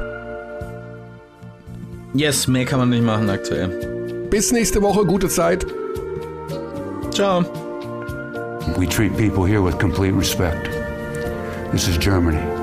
[2.13, 3.69] Yes, mehr kann man nicht machen aktuell.
[4.29, 5.65] Bis nächste Woche, gute Zeit.
[7.11, 7.45] Ciao.
[8.77, 10.69] We treat people here with complete respect.
[11.71, 12.58] This is Germany.